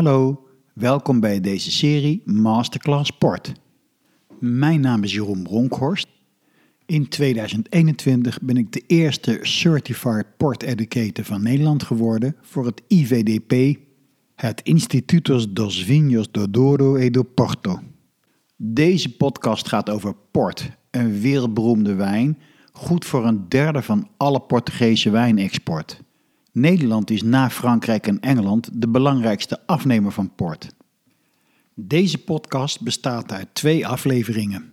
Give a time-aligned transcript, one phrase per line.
[0.00, 3.52] Hallo, welkom bij deze serie Masterclass Sport.
[4.38, 6.08] Mijn naam is Jeroen Bronkhorst.
[6.86, 13.78] In 2021 ben ik de eerste Certified Port Educator van Nederland geworden voor het IVDP,
[14.34, 17.80] het Institutos dos Vinhos do Douro e do Porto.
[18.56, 22.38] Deze podcast gaat over port, een wereldberoemde wijn,
[22.72, 26.02] goed voor een derde van alle Portugese wijnexport.
[26.52, 30.74] Nederland is na Frankrijk en Engeland de belangrijkste afnemer van port.
[31.74, 34.72] Deze podcast bestaat uit twee afleveringen.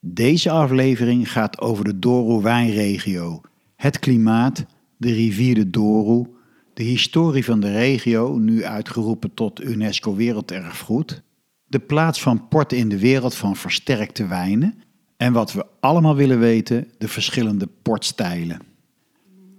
[0.00, 3.40] Deze aflevering gaat over de Douro-wijnregio,
[3.76, 4.64] het klimaat,
[4.96, 6.34] de rivier de Douro,
[6.74, 11.22] de historie van de regio, nu uitgeroepen tot UNESCO Werelderfgoed,
[11.66, 14.82] de plaats van port in de wereld van versterkte wijnen
[15.16, 18.71] en wat we allemaal willen weten, de verschillende portstijlen.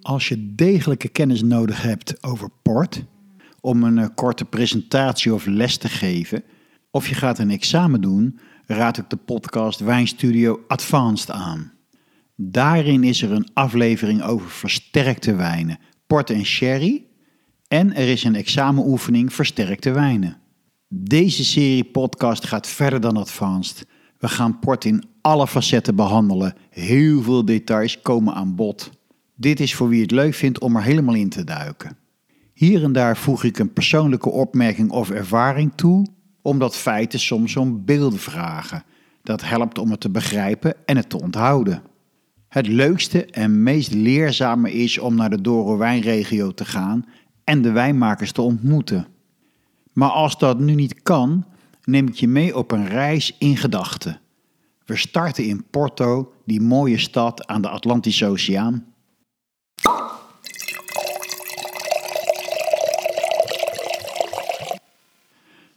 [0.03, 3.03] Als je degelijke kennis nodig hebt over port,
[3.61, 6.43] om een eh, korte presentatie of les te geven,
[6.91, 11.71] of je gaat een examen doen, raad ik de podcast Wijnstudio Advanced aan.
[12.35, 17.05] Daarin is er een aflevering over versterkte wijnen, port en sherry,
[17.67, 20.37] en er is een examenoefening versterkte wijnen.
[20.87, 23.87] Deze serie podcast gaat verder dan Advanced.
[24.17, 26.55] We gaan port in alle facetten behandelen.
[26.69, 28.91] Heel veel details komen aan bod.
[29.35, 31.97] Dit is voor wie het leuk vindt om er helemaal in te duiken.
[32.53, 36.07] Hier en daar voeg ik een persoonlijke opmerking of ervaring toe,
[36.41, 38.83] omdat feiten soms om beelden vragen.
[39.23, 41.81] Dat helpt om het te begrijpen en het te onthouden.
[42.47, 47.05] Het leukste en meest leerzame is om naar de Doro wijnregio te gaan
[47.43, 49.07] en de wijnmakers te ontmoeten.
[49.93, 51.45] Maar als dat nu niet kan,
[51.83, 54.19] neem ik je mee op een reis in gedachten.
[54.85, 58.92] We starten in Porto, die mooie stad aan de Atlantische Oceaan.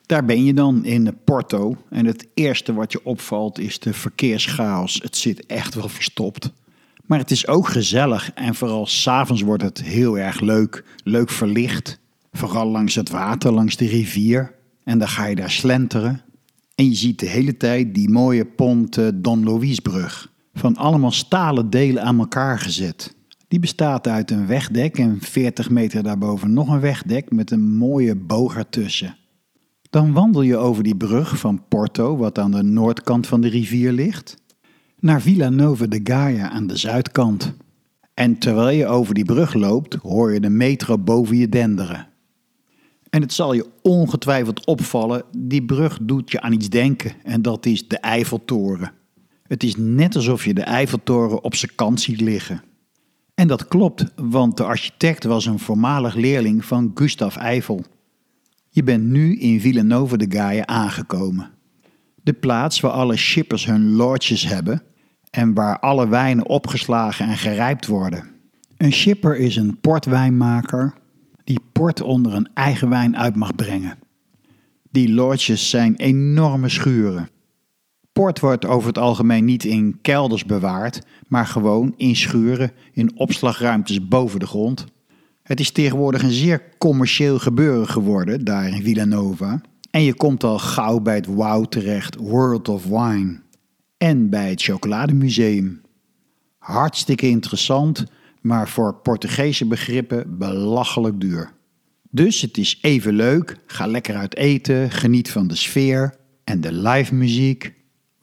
[0.07, 5.01] Daar ben je dan in Porto en het eerste wat je opvalt is de verkeerschaos.
[5.03, 6.53] Het zit echt wel verstopt.
[7.07, 10.85] Maar het is ook gezellig en vooral s'avonds wordt het heel erg leuk.
[11.05, 11.99] Leuk verlicht.
[12.33, 14.55] Vooral langs het water, langs de rivier.
[14.85, 16.23] En dan ga je daar slenteren.
[16.75, 20.33] En je ziet de hele tijd die mooie Ponte Don Luisbrug.
[20.55, 23.16] Van allemaal stalen delen aan elkaar gezet.
[23.49, 28.17] Die bestaat uit een wegdek en 40 meter daarboven nog een wegdek met een mooie
[28.17, 29.17] boog ertussen.
[29.91, 33.93] Dan wandel je over die brug van Porto, wat aan de noordkant van de rivier
[33.93, 34.37] ligt,
[35.01, 37.55] naar Villa Nova de Gaia aan de zuidkant.
[38.15, 42.07] En terwijl je over die brug loopt, hoor je de metro boven je denderen.
[43.11, 47.67] En het zal je ongetwijfeld opvallen, die brug doet je aan iets denken en dat
[47.67, 48.93] is de Eiffeltoren.
[49.43, 52.63] Het is net alsof je de Eiffeltoren op zijn kant ziet liggen.
[53.37, 57.85] En dat klopt, want de architect was een voormalig leerling van Gustav Eiffel.
[58.69, 61.51] Je bent nu in Villanova de Gaia aangekomen.
[62.23, 64.83] De plaats waar alle shippers hun lodges hebben
[65.31, 68.25] en waar alle wijnen opgeslagen en gerijpt worden.
[68.77, 70.95] Een shipper is een portwijnmaker
[71.45, 73.99] die port onder een eigen wijn uit mag brengen.
[74.91, 77.29] Die lodges zijn enorme schuren.
[78.17, 84.09] Port wordt over het algemeen niet in kelders bewaard, maar gewoon in schuren in opslagruimtes
[84.09, 84.85] boven de grond.
[85.43, 89.61] Het is tegenwoordig een zeer commercieel gebeuren geworden daar in Villanova.
[89.91, 93.41] En je komt al gauw bij het WOW terecht, World of Wine.
[93.97, 95.81] En bij het Chocolademuseum.
[96.59, 98.05] Hartstikke interessant,
[98.41, 101.53] maar voor Portugese begrippen belachelijk duur.
[102.11, 106.73] Dus het is even leuk, ga lekker uit eten, geniet van de sfeer en de
[106.73, 107.76] live muziek.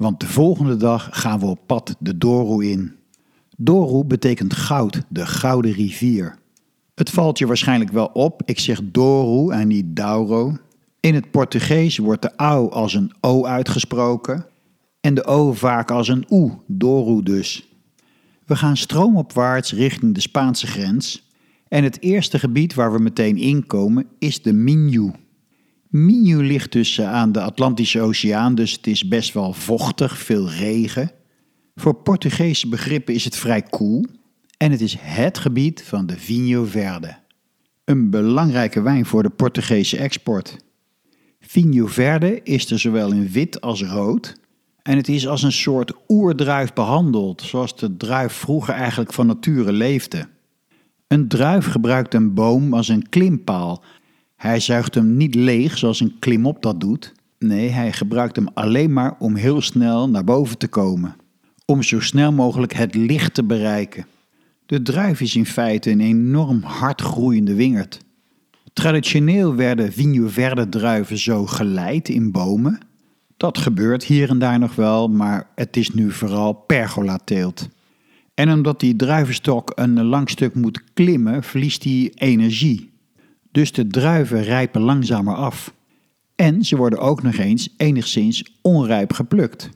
[0.03, 2.95] Want de volgende dag gaan we op pad de Douro in.
[3.57, 6.37] Douro betekent goud, de gouden rivier.
[6.95, 10.57] Het valt je waarschijnlijk wel op, ik zeg Douro en niet Douro.
[10.99, 14.45] In het Portugees wordt de au als een o uitgesproken
[15.01, 17.67] en de o vaak als een u, Douro dus.
[18.45, 21.29] We gaan stroomopwaarts richting de Spaanse grens
[21.67, 25.11] en het eerste gebied waar we meteen inkomen is de Minho.
[25.93, 31.11] Minho ligt dus aan de Atlantische Oceaan, dus het is best wel vochtig, veel regen.
[31.75, 34.05] Voor Portugese begrippen is het vrij koel
[34.57, 37.15] en het is het gebied van de Vinho Verde.
[37.85, 40.57] Een belangrijke wijn voor de Portugese export.
[41.39, 44.35] Vinho Verde is er zowel in wit als rood
[44.81, 49.71] en het is als een soort oerdruif behandeld, zoals de druif vroeger eigenlijk van nature
[49.71, 50.27] leefde.
[51.07, 53.83] Een druif gebruikt een boom als een klimpaal.
[54.43, 57.13] Hij zuigt hem niet leeg zoals een klimop dat doet.
[57.39, 61.15] Nee, hij gebruikt hem alleen maar om heel snel naar boven te komen.
[61.65, 64.05] Om zo snel mogelijk het licht te bereiken.
[64.65, 67.99] De druif is in feite een enorm hard groeiende wingerd.
[68.73, 72.79] Traditioneel werden Vigno Verde druiven zo geleid in bomen.
[73.37, 77.69] Dat gebeurt hier en daar nog wel, maar het is nu vooral pergolateelt.
[78.33, 82.92] En omdat die druivenstok een lang stuk moet klimmen, verliest hij energie.
[83.53, 85.73] Dus de druiven rijpen langzamer af.
[86.35, 89.69] En ze worden ook nog eens enigszins onrijp geplukt.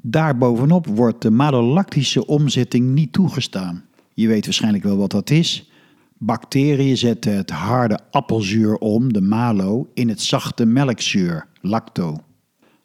[0.00, 3.84] Daarbovenop wordt de malolactische omzetting niet toegestaan.
[4.12, 5.70] Je weet waarschijnlijk wel wat dat is.
[6.18, 12.16] Bacteriën zetten het harde appelzuur om, de malo, in het zachte melkzuur, lacto.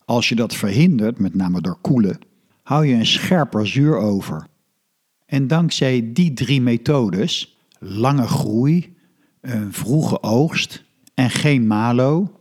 [0.06, 2.20] Als je dat verhindert, met name door koelen,
[2.64, 4.48] hou je een scherper zuur over.
[5.26, 8.98] En dankzij die drie methodes, lange groei,
[9.42, 10.84] een vroege oogst
[11.14, 12.32] en geen malo,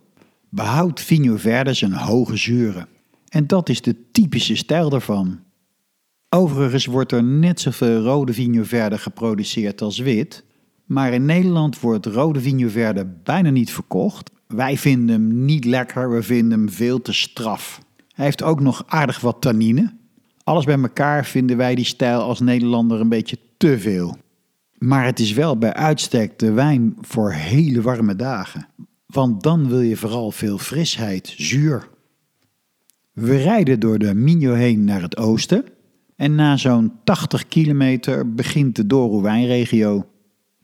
[0.48, 2.88] behoudt Vigno Verde zijn hoge zuren.
[3.28, 5.40] En dat is de typische stijl daarvan.
[6.28, 10.44] Overigens wordt er net zoveel rode Vigno Verde geproduceerd als wit,
[10.84, 14.30] maar in Nederland wordt rode Vigno Verde bijna niet verkocht.
[14.46, 17.80] Wij vinden hem niet lekker, we vinden hem veel te straf.
[18.12, 19.96] Hij heeft ook nog aardig wat tannine.
[20.44, 24.16] Alles bij elkaar vinden wij die stijl als Nederlander een beetje te veel.
[24.78, 28.68] Maar het is wel bij uitstek de wijn voor hele warme dagen.
[29.06, 31.88] Want dan wil je vooral veel frisheid, zuur.
[33.12, 35.64] We rijden door de Minho heen naar het oosten.
[36.16, 40.06] En na zo'n 80 kilometer begint de Douro wijnregio.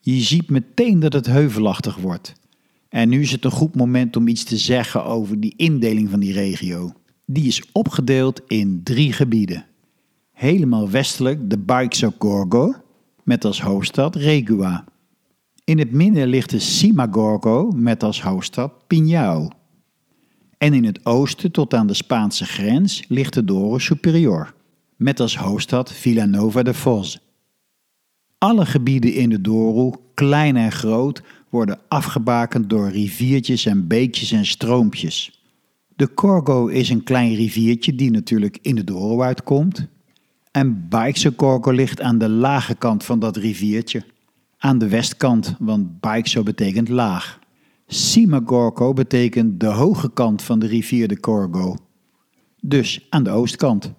[0.00, 2.32] Je ziet meteen dat het heuvelachtig wordt.
[2.88, 6.20] En nu is het een goed moment om iets te zeggen over die indeling van
[6.20, 6.92] die regio.
[7.26, 9.66] Die is opgedeeld in drie gebieden.
[10.32, 12.74] Helemaal westelijk de Baixo Gorgo,
[13.24, 14.84] met als hoofdstad Regua.
[15.64, 19.48] In het midden ligt de Simagorgo met als hoofdstad Pinhao.
[20.58, 24.54] En in het oosten tot aan de Spaanse grens ligt de Douro Superior,
[24.96, 27.16] met als hoofdstad Villanova de Foz.
[28.38, 34.46] Alle gebieden in de Douro, klein en groot, worden afgebakend door riviertjes en beekjes en
[34.46, 35.42] stroompjes.
[35.96, 39.86] De Corgo is een klein riviertje die natuurlijk in de Douro uitkomt.
[40.54, 44.04] En Baikse Corgo ligt aan de lage kant van dat riviertje.
[44.58, 47.38] Aan de westkant, want Baikso betekent laag.
[47.86, 51.76] Simagorgo betekent de hoge kant van de rivier de Corgo.
[52.60, 53.92] Dus aan de oostkant.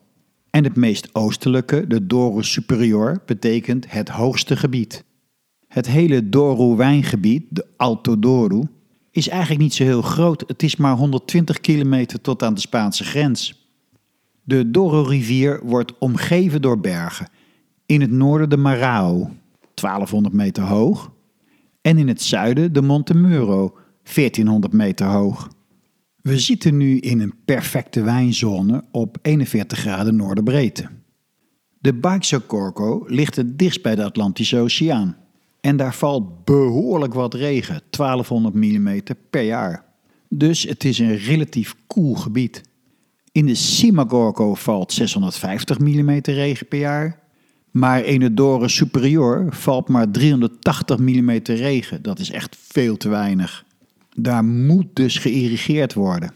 [0.49, 5.03] En het meest oostelijke, de Douro Superior, betekent het hoogste gebied.
[5.67, 8.63] Het hele Douro-wijngebied, de Alto Douro,
[9.11, 10.43] is eigenlijk niet zo heel groot.
[10.47, 13.64] Het is maar 120 kilometer tot aan de Spaanse grens.
[14.47, 17.27] De Douro-rivier wordt omgeven door bergen.
[17.85, 19.29] In het noorden de Marao,
[19.73, 21.11] 1200 meter hoog.
[21.81, 23.77] En in het zuiden de Monte Muro,
[24.13, 25.49] 1400 meter hoog.
[26.21, 30.89] We zitten nu in een perfecte wijnzone op 41 graden noorderbreedte.
[31.79, 35.17] De Baixo ligt het dichtst bij de Atlantische Oceaan.
[35.61, 39.85] En daar valt behoorlijk wat regen, 1200 mm per jaar.
[40.29, 42.61] Dus het is een relatief koel gebied.
[43.35, 47.19] In de Simagorgo valt 650 mm regen per jaar.
[47.71, 52.01] Maar in de Dore Superior valt maar 380 mm regen.
[52.01, 53.65] Dat is echt veel te weinig.
[54.13, 56.33] Daar moet dus geïrrigeerd worden.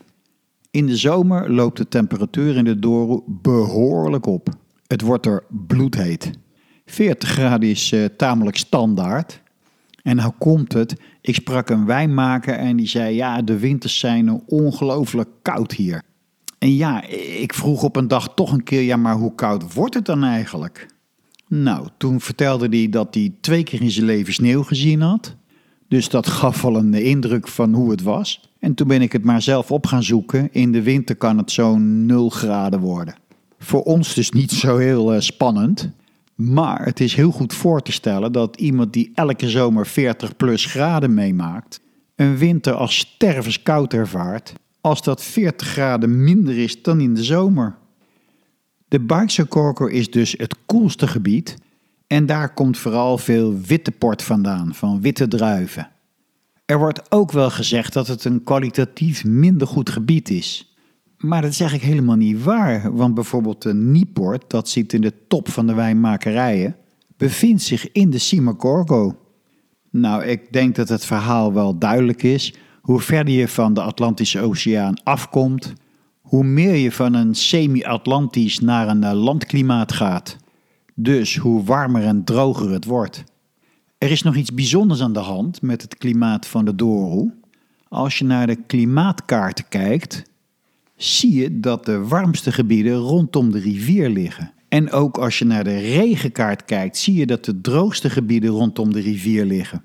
[0.72, 4.50] In de zomer loopt de temperatuur in de Douro behoorlijk op.
[4.88, 6.32] Het wordt er bloedheet.
[6.86, 9.42] 40 graden is uh, tamelijk standaard.
[10.04, 14.42] En nou komt het, ik sprak een wijnmaker en die zei: Ja, de winters zijn
[14.46, 16.08] ongelooflijk koud hier.
[16.60, 17.04] En ja,
[17.40, 20.24] ik vroeg op een dag toch een keer: Ja, maar hoe koud wordt het dan
[20.24, 20.88] eigenlijk?
[21.48, 25.36] Nou, toen vertelde hij dat hij twee keer in zijn leven sneeuw gezien had.
[25.88, 28.50] Dus dat gaf al een indruk van hoe het was.
[28.60, 30.50] En toen ben ik het maar zelf op gaan zoeken.
[30.52, 33.16] In de winter kan het zo'n 0 graden worden.
[33.60, 35.90] Voor ons dus niet zo heel uh, spannend.
[36.36, 40.66] Maar het is heel goed voor te stellen dat iemand die elke zomer 40 plus
[40.66, 41.82] graden meemaakt,
[42.16, 47.76] een winter als stervenskoud ervaart als dat 40 graden minder is dan in de zomer.
[48.88, 51.58] De Corco is dus het koelste gebied
[52.08, 55.90] en daar komt vooral veel witte port vandaan, van witte druiven.
[56.66, 60.76] Er wordt ook wel gezegd dat het een kwalitatief minder goed gebied is.
[61.18, 65.14] Maar dat is eigenlijk helemaal niet waar, want bijvoorbeeld de Nieport, dat zit in de
[65.28, 66.76] top van de wijnmakerijen,
[67.18, 69.18] bevindt zich in de Simacorgo.
[69.90, 72.54] Nou, ik denk dat het verhaal wel duidelijk is.
[72.90, 75.74] Hoe verder je van de Atlantische Oceaan afkomt,
[76.22, 80.38] hoe meer je van een semi-Atlantisch naar een landklimaat gaat.
[80.96, 83.24] Dus hoe warmer en droger het wordt.
[83.98, 87.32] Er is nog iets bijzonders aan de hand met het klimaat van de Douro.
[87.88, 90.24] Als je naar de klimaatkaarten kijkt,
[90.96, 94.52] zie je dat de warmste gebieden rondom de rivier liggen.
[94.70, 98.94] En ook als je naar de regenkaart kijkt, zie je dat de droogste gebieden rondom
[98.94, 99.84] de rivier liggen.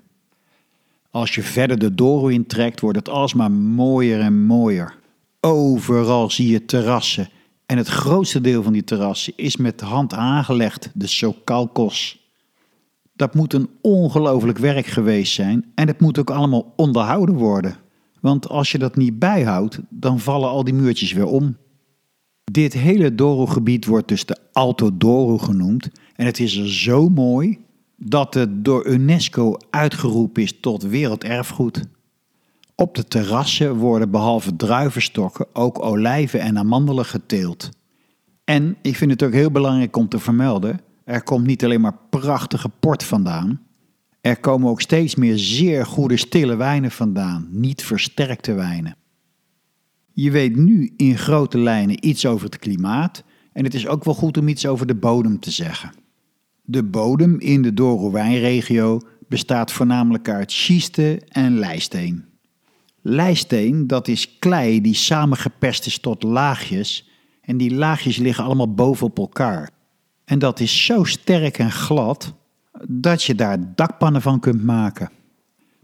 [1.15, 4.95] Als je verder de Douro intrekt, wordt het alsmaar mooier en mooier.
[5.39, 7.29] Overal zie je terrassen.
[7.65, 12.29] En het grootste deel van die terrassen is met hand aangelegd, de Sokalkos.
[13.13, 17.75] Dat moet een ongelooflijk werk geweest zijn en het moet ook allemaal onderhouden worden.
[18.21, 21.57] Want als je dat niet bijhoudt, dan vallen al die muurtjes weer om.
[22.43, 27.64] Dit hele Doro-gebied wordt dus de Alto Doro genoemd en het is er zo mooi
[27.97, 31.83] dat het door UNESCO uitgeroepen is tot werelderfgoed.
[32.75, 37.69] Op de terrassen worden behalve druivenstokken ook olijven en amandelen geteeld.
[38.43, 41.97] En ik vind het ook heel belangrijk om te vermelden: er komt niet alleen maar
[42.09, 43.61] prachtige port vandaan.
[44.21, 48.95] Er komen ook steeds meer zeer goede stille wijnen vandaan, niet versterkte wijnen.
[50.13, 53.23] Je weet nu in grote lijnen iets over het klimaat
[53.53, 55.91] en het is ook wel goed om iets over de bodem te zeggen.
[56.65, 62.25] De bodem in de Douro-wijnregio bestaat voornamelijk uit schiste en lijsteen.
[63.01, 67.09] Lijsteen, dat is klei die samengepest is tot laagjes
[67.41, 69.69] en die laagjes liggen allemaal bovenop elkaar.
[70.25, 72.33] En dat is zo sterk en glad
[72.87, 75.09] dat je daar dakpannen van kunt maken.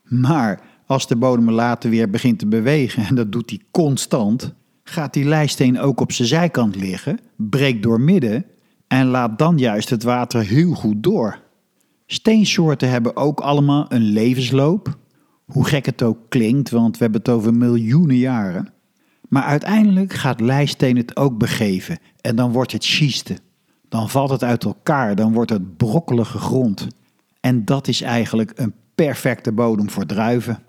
[0.04, 5.14] Maar als de bodem later weer begint te bewegen, en dat doet hij constant, gaat
[5.14, 8.46] die lijsteen ook op zijn zijkant liggen, breekt door midden
[8.92, 11.40] en laat dan juist het water heel goed door.
[12.06, 14.98] Steensoorten hebben ook allemaal een levensloop,
[15.46, 18.74] hoe gek het ook klinkt, want we hebben het over miljoenen jaren.
[19.30, 23.38] Maar uiteindelijk gaat lijsteen het ook begeven en dan wordt het schiste.
[23.90, 26.88] Dan valt het uit elkaar, dan wordt het brokkelige grond.
[27.40, 30.60] En dat is eigenlijk een perfecte bodem voor druiven.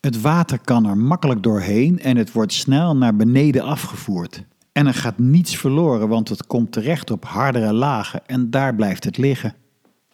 [0.00, 4.44] Het water kan er makkelijk doorheen en het wordt snel naar beneden afgevoerd.
[4.76, 9.04] En er gaat niets verloren, want het komt terecht op hardere lagen en daar blijft
[9.04, 9.54] het liggen.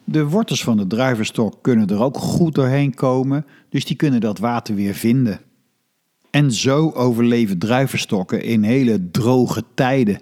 [0.04, 4.38] De wortels van de druivenstok kunnen er ook goed doorheen komen, dus die kunnen dat
[4.38, 5.40] water weer vinden.
[6.31, 10.21] En zo overleven druivenstokken in hele droge tijden.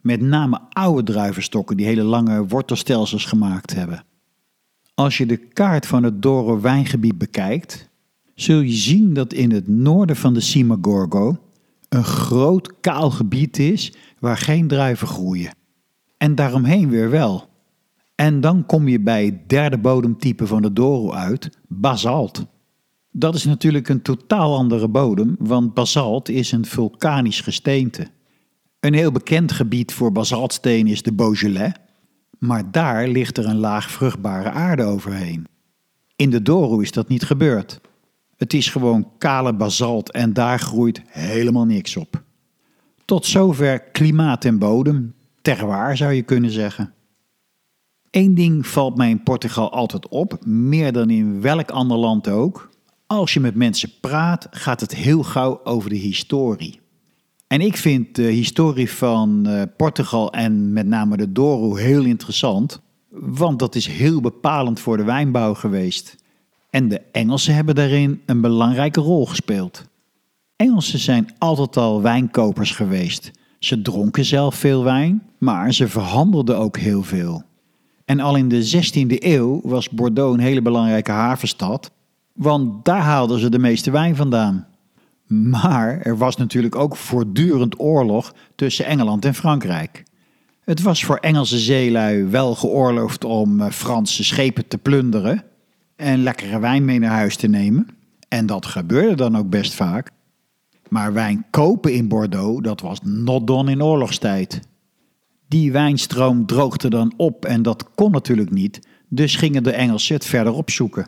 [0.00, 4.04] Met name oude druivenstokken die hele lange wortelstelsels gemaakt hebben.
[4.94, 7.88] Als je de kaart van het Doro wijngebied bekijkt,
[8.34, 11.38] zul je zien dat in het noorden van de Simagorgo
[11.88, 15.54] een groot kaal gebied is waar geen druiven groeien.
[16.16, 17.48] En daaromheen weer wel.
[18.14, 22.46] En dan kom je bij het derde bodemtype van de Doro uit, basalt.
[23.10, 28.06] Dat is natuurlijk een totaal andere bodem, want basalt is een vulkanisch gesteente.
[28.80, 31.72] Een heel bekend gebied voor basaltsteen is de Beaujolais,
[32.38, 35.46] maar daar ligt er een laag vruchtbare aarde overheen.
[36.16, 37.80] In de Doro is dat niet gebeurd.
[38.36, 42.22] Het is gewoon kale basalt en daar groeit helemaal niks op.
[43.04, 46.94] Tot zover klimaat en bodem, terwaar zou je kunnen zeggen.
[48.10, 52.70] Eén ding valt mij in Portugal altijd op, meer dan in welk ander land ook.
[53.06, 56.80] Als je met mensen praat, gaat het heel gauw over de historie.
[57.46, 62.80] En ik vind de historie van uh, Portugal en met name de Douro heel interessant,
[63.10, 66.16] want dat is heel bepalend voor de wijnbouw geweest.
[66.76, 69.84] En de Engelsen hebben daarin een belangrijke rol gespeeld.
[70.56, 73.30] Engelsen zijn altijd al wijnkopers geweest.
[73.58, 77.42] Ze dronken zelf veel wijn, maar ze verhandelden ook heel veel.
[78.04, 81.90] En al in de 16e eeuw was Bordeaux een hele belangrijke havenstad,
[82.32, 84.66] want daar haalden ze de meeste wijn vandaan.
[85.26, 90.04] Maar er was natuurlijk ook voortdurend oorlog tussen Engeland en Frankrijk.
[90.64, 95.44] Het was voor Engelse zeelui wel geoorloofd om eh, Franse schepen te plunderen
[95.96, 97.88] en lekkere wijn mee naar huis te nemen.
[98.28, 100.10] En dat gebeurde dan ook best vaak.
[100.88, 104.60] Maar wijn kopen in Bordeaux, dat was not done in oorlogstijd.
[105.48, 110.24] Die wijnstroom droogde dan op en dat kon natuurlijk niet, dus gingen de Engelsen het
[110.24, 111.06] verder opzoeken.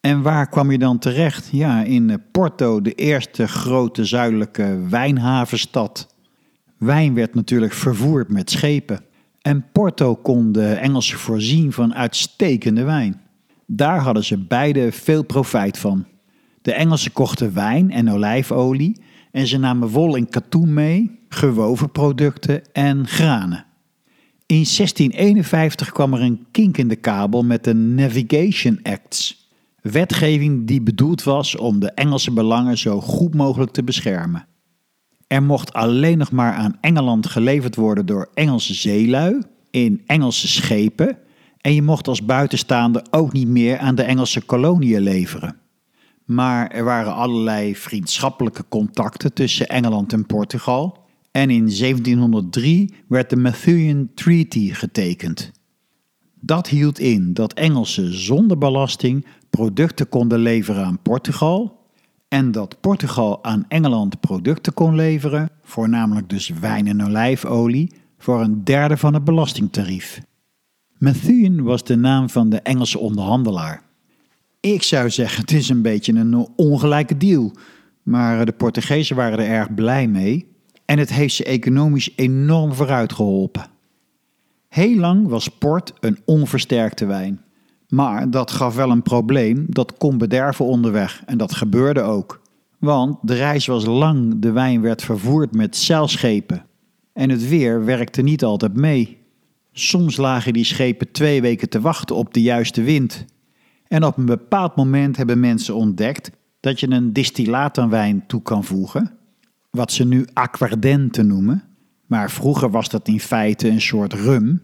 [0.00, 1.48] En waar kwam je dan terecht?
[1.52, 6.14] Ja, in Porto, de eerste grote zuidelijke wijnhavenstad.
[6.78, 9.00] Wijn werd natuurlijk vervoerd met schepen.
[9.40, 13.20] En Porto kon de Engelsen voorzien van uitstekende wijn.
[13.66, 16.06] Daar hadden ze beide veel profijt van.
[16.62, 22.72] De Engelsen kochten wijn en olijfolie en ze namen wol en katoen mee, gewoven producten
[22.72, 23.64] en granen.
[24.46, 29.48] In 1651 kwam er een kink in de kabel met de Navigation Acts,
[29.80, 34.46] wetgeving die bedoeld was om de Engelse belangen zo goed mogelijk te beschermen.
[35.26, 41.18] Er mocht alleen nog maar aan Engeland geleverd worden door Engelse zeelui in Engelse schepen
[41.64, 45.56] en je mocht als buitenstaander ook niet meer aan de Engelse koloniën leveren.
[46.24, 50.98] Maar er waren allerlei vriendschappelijke contacten tussen Engeland en Portugal.
[51.30, 55.52] En in 1703 werd de Methuen Treaty getekend.
[56.40, 61.88] Dat hield in dat Engelsen zonder belasting producten konden leveren aan Portugal
[62.28, 68.64] en dat Portugal aan Engeland producten kon leveren, voornamelijk dus wijn en olijfolie, voor een
[68.64, 70.22] derde van het belastingtarief.
[70.98, 73.82] Methuen was de naam van de Engelse onderhandelaar.
[74.60, 77.52] Ik zou zeggen, het is een beetje een ongelijke deal.
[78.02, 80.46] Maar de Portugezen waren er erg blij mee
[80.84, 83.66] en het heeft ze economisch enorm vooruit geholpen.
[84.68, 87.40] Heel lang was port een onversterkte wijn.
[87.88, 92.40] Maar dat gaf wel een probleem, dat kon bederven onderweg en dat gebeurde ook.
[92.78, 96.64] Want de reis was lang, de wijn werd vervoerd met zeilschepen.
[97.12, 99.23] En het weer werkte niet altijd mee.
[99.76, 103.24] Soms lagen die schepen twee weken te wachten op de juiste wind.
[103.88, 108.64] En op een bepaald moment hebben mensen ontdekt dat je een distillaat wijn toe kan
[108.64, 109.10] voegen,
[109.70, 111.62] wat ze nu aquardente noemen.
[112.06, 114.62] Maar vroeger was dat in feite een soort rum.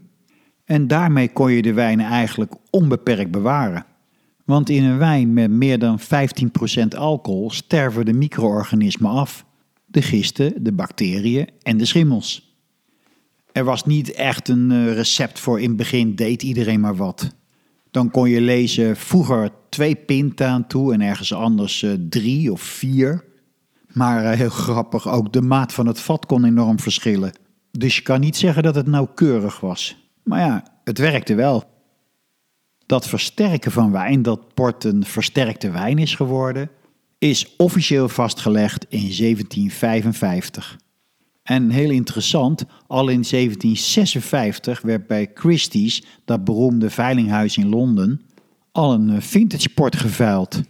[0.65, 3.85] En daarmee kon je de wijnen eigenlijk onbeperkt bewaren.
[4.45, 6.05] Want in een wijn met meer dan 15%
[6.97, 9.45] alcohol sterven de micro-organismen af.
[9.87, 12.50] De gisten, de bacteriën en de schimmels.
[13.53, 17.35] Er was niet echt een eh, recept voor in het begin deed iedereen maar wat.
[17.91, 22.61] Dan kon je lezen vroeger twee pint aan toe en ergens anders uh, drie of
[22.61, 23.25] vier.
[23.93, 27.33] Maar uh, heel grappig, ook de maat van het vat kon enorm verschillen.
[27.71, 29.97] Dus je kan niet zeggen dat het nauwkeurig was.
[30.23, 31.65] Maar ja, het werkte wel.
[32.87, 36.71] Dat versterken van wijn, dat port een versterkte wijn is geworden,
[37.19, 40.79] is officieel vastgelegd in 1755.
[41.51, 48.23] En heel interessant, al in 1756 werd bij Christie's, dat beroemde veilinghuis in Londen,
[48.73, 50.61] al een eh, vintage port geveild.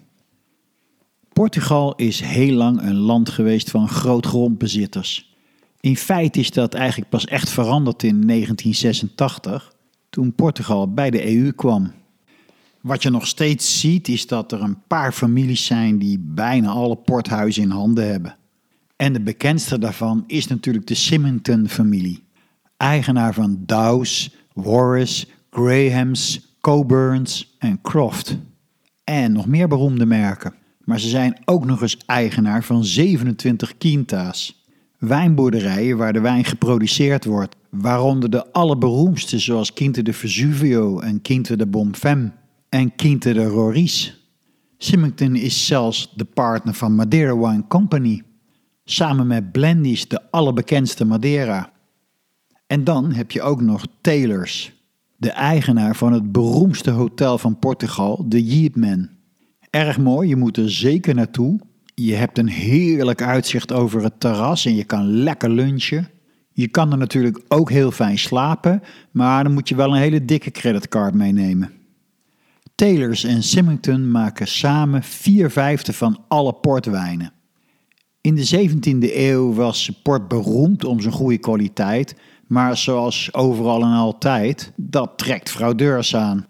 [1.32, 5.37] Portugal is heel lang een land geweest van grootgrondbezitters.
[5.80, 9.72] In feite is dat eigenlijk pas echt veranderd in 1986,
[10.11, 11.92] toen Portugal bij de EU kwam.
[12.81, 16.96] Wat je nog steeds ziet is dat er een paar families zijn die bijna alle
[16.96, 18.38] porthuizen in handen hebben.
[19.00, 22.22] En de bekendste daarvan is natuurlijk de Symington-familie.
[22.76, 28.36] Eigenaar van Dow's, Warris, Graham's, Coburns en Croft.
[29.04, 30.54] En nog meer beroemde merken.
[30.84, 34.64] Maar ze zijn ook nog eens eigenaar van 27 quinta's.
[34.98, 41.56] Wijnboerderijen waar de wijn geproduceerd wordt, waaronder de allerberoemdste zoals Quinte de Vesuvio en Quinte
[41.56, 42.32] de Bonfem
[42.68, 44.12] en Quinte de Roriz.
[44.78, 48.22] Symington is zelfs de partner van Madeira Wine Company,
[48.90, 51.72] samen met Blendy's de allerbekendste Madeira.
[52.66, 54.72] En dan heb je ook nog Taylors,
[55.16, 59.09] de eigenaar van het beroemdste hotel van Portugal, de Yeatman.
[59.70, 61.61] Erg mooi, je moet er zeker naartoe.
[61.94, 66.09] Je hebt een heerlijk uitzicht over het terras en je kan lekker lunchen.
[66.53, 70.24] Je kan er natuurlijk ook heel fijn slapen, maar dan moet je wel een hele
[70.24, 71.72] dikke creditcard meenemen.
[72.74, 77.33] Taylors en Symington maken samen vier vijfde van alle portwijnen.
[78.20, 82.14] In de 17e eeuw was port beroemd om zijn goede kwaliteit,
[82.46, 86.46] maar zoals overal en altijd, dat trekt fraudeurs aan.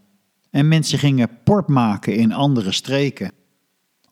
[0.51, 3.33] En mensen gingen port maken in andere streken.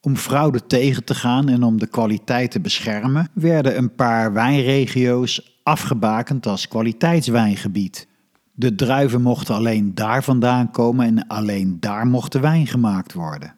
[0.01, 5.61] Om fraude tegen te gaan en om de kwaliteit te beschermen, werden een paar wijnregio's
[5.62, 8.09] afgebakend als kwaliteitswijngebied.
[8.53, 13.58] De druiven mochten alleen daar vandaan komen en alleen daar mocht de wijn gemaakt worden.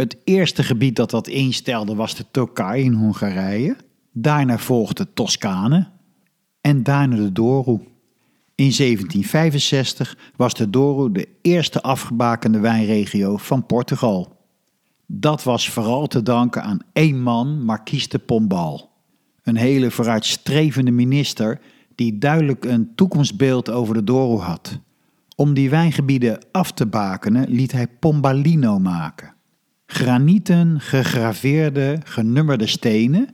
[0.00, 3.76] Het eerste gebied dat dat instelde was de Tokai in Hongarije.
[4.12, 5.88] Daarna volgde Toscane
[6.60, 7.72] en daarna de Douro.
[8.54, 14.36] In 1765 was de Douro de eerste afgebakende wijnregio van Portugal.
[15.06, 18.90] Dat was vooral te danken aan één man, Marquis de Pombal.
[19.42, 21.60] Een hele vooruitstrevende minister
[21.94, 24.78] die duidelijk een toekomstbeeld over de Douro had.
[25.36, 29.38] Om die wijngebieden af te bakenen liet hij Pombalino maken.
[29.92, 33.28] Granieten, gegraveerde, genummerde stenen,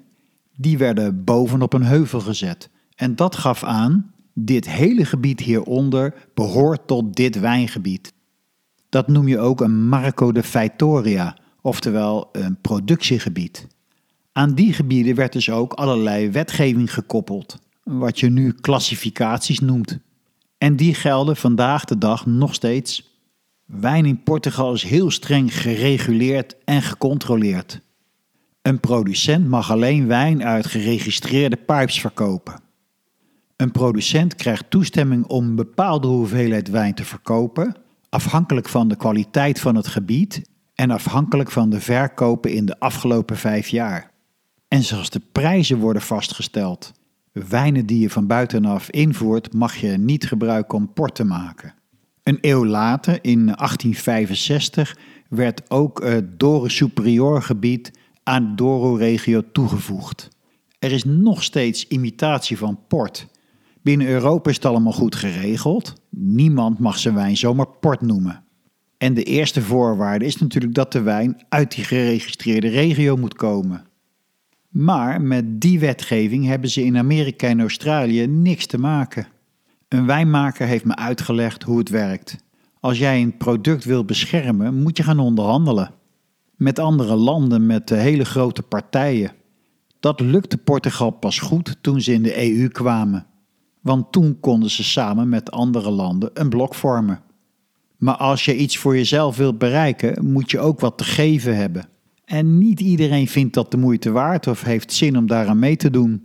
[0.57, 2.71] die werden bovenop een heuvel gezet.
[2.95, 8.13] En dat gaf aan, dit hele gebied hieronder behoort tot dit wijngebied.
[8.89, 13.67] Dat noem je ook een Marco de Feitoria, oftewel een productiegebied.
[14.33, 19.99] Aan die gebieden werd dus ook allerlei wetgeving gekoppeld wat je nu klassificaties noemt.
[20.59, 23.16] En die gelden vandaag de dag nog steeds.
[23.67, 27.81] Wijn in Portugal is heel streng gereguleerd en gecontroleerd.
[28.63, 32.61] Een producent mag alleen wijn uit geregistreerde pipes verkopen.
[33.57, 37.77] Een producent krijgt toestemming om een bepaalde hoeveelheid wijn te verkopen,
[38.09, 40.43] afhankelijk van de kwaliteit van het gebied
[40.75, 44.11] en afhankelijk van de verkopen in de afgelopen vijf jaar.
[44.69, 46.93] En zelfs de prijzen worden vastgesteld.
[47.33, 51.75] Wijnen die je van buitenaf invoert, mag je niet gebruiken om port te maken.
[52.27, 54.97] Een eeuw later, in 1865,
[55.29, 57.91] werd ook het Douro Superior gebied
[58.23, 60.29] aan de Douro-regio toegevoegd.
[60.79, 63.27] Er is nog steeds imitatie van port.
[63.83, 65.93] Binnen Europa is het allemaal goed geregeld.
[66.11, 68.45] Niemand mag zijn wijn zomaar port noemen.
[68.99, 73.87] En de eerste voorwaarde is natuurlijk dat de wijn uit die geregistreerde regio moet komen.
[74.69, 79.27] Maar met die wetgeving hebben ze in Amerika en Australië niks te maken.
[79.89, 82.37] Een wijnmaker heeft me uitgelegd hoe het werkt.
[82.81, 85.91] Als jij een product wilt beschermen, moet je gaan onderhandelen.
[86.57, 89.33] Met andere landen, met hele grote partijen.
[90.01, 93.27] Dat lukte Portugal pas goed toen ze in de EU kwamen.
[93.81, 97.21] Want toen konden ze samen met andere landen een blok vormen.
[97.97, 101.89] Maar als je iets voor jezelf wilt bereiken, moet je ook wat te geven hebben.
[102.25, 105.91] En niet iedereen vindt dat de moeite waard of heeft zin om daaraan mee te
[105.91, 106.25] doen.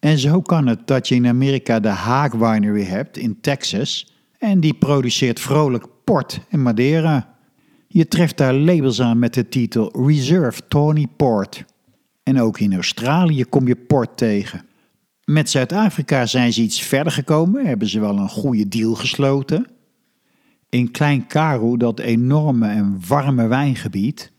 [0.00, 4.60] En zo kan het dat je in Amerika de Haag Winery hebt in Texas en
[4.60, 7.34] die produceert vrolijk port en Madeira.
[7.88, 11.64] Je treft daar labels aan met de titel Reserve Tawny Port.
[12.22, 14.64] En ook in Australië kom je port tegen.
[15.24, 19.66] Met Zuid-Afrika zijn ze iets verder gekomen, hebben ze wel een goede deal gesloten.
[20.68, 24.32] In Klein Karoo, dat enorme en warme wijngebied,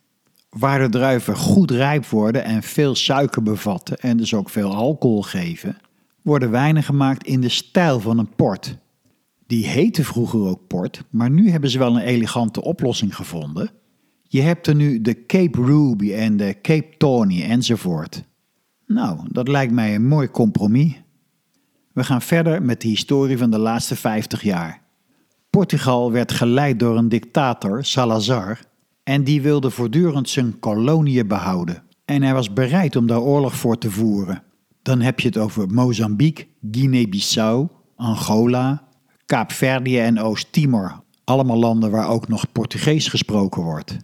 [0.57, 5.21] waar de druiven goed rijp worden en veel suiker bevatten en dus ook veel alcohol
[5.21, 5.77] geven,
[6.21, 8.77] worden wijnen gemaakt in de stijl van een port.
[9.47, 13.69] Die heette vroeger ook port, maar nu hebben ze wel een elegante oplossing gevonden.
[14.23, 18.23] Je hebt er nu de Cape Ruby en de Cape Tawny enzovoort.
[18.87, 21.01] Nou, dat lijkt mij een mooi compromis.
[21.93, 24.81] We gaan verder met de historie van de laatste 50 jaar.
[25.49, 28.59] Portugal werd geleid door een dictator, Salazar,
[29.03, 31.83] en die wilde voortdurend zijn koloniën behouden.
[32.05, 34.43] En hij was bereid om daar oorlog voor te voeren.
[34.81, 38.87] Dan heb je het over Mozambique, Guinea-Bissau, Angola,
[39.25, 41.03] Kaapverdië en Oost-Timor.
[41.23, 43.97] Allemaal landen waar ook nog Portugees gesproken wordt.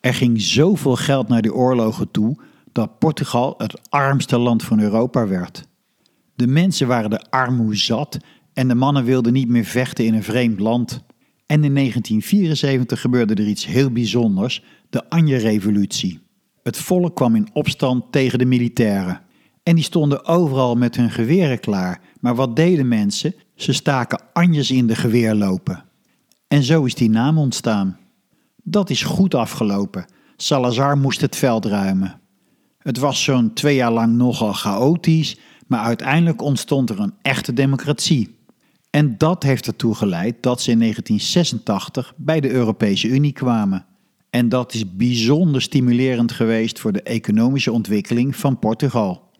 [0.00, 2.36] Er ging zoveel geld naar die oorlogen toe
[2.72, 5.68] dat Portugal het armste land van Europa werd.
[6.34, 8.18] De mensen waren de armoe zat
[8.52, 11.04] en de mannen wilden niet meer vechten in een vreemd land.
[11.46, 16.20] En in 1974 gebeurde er iets heel bijzonders, de Anje-revolutie.
[16.62, 19.20] Het volk kwam in opstand tegen de militairen.
[19.62, 22.00] En die stonden overal met hun geweren klaar.
[22.20, 23.34] Maar wat deden mensen?
[23.54, 25.84] Ze staken Anjes in de geweerlopen.
[26.48, 27.98] En zo is die naam ontstaan.
[28.62, 30.04] Dat is goed afgelopen.
[30.36, 32.20] Salazar moest het veld ruimen.
[32.78, 38.35] Het was zo'n twee jaar lang nogal chaotisch, maar uiteindelijk ontstond er een echte democratie.
[38.96, 43.86] En dat heeft ertoe geleid dat ze in 1986 bij de Europese Unie kwamen.
[44.30, 49.30] En dat is bijzonder stimulerend geweest voor de economische ontwikkeling van Portugal.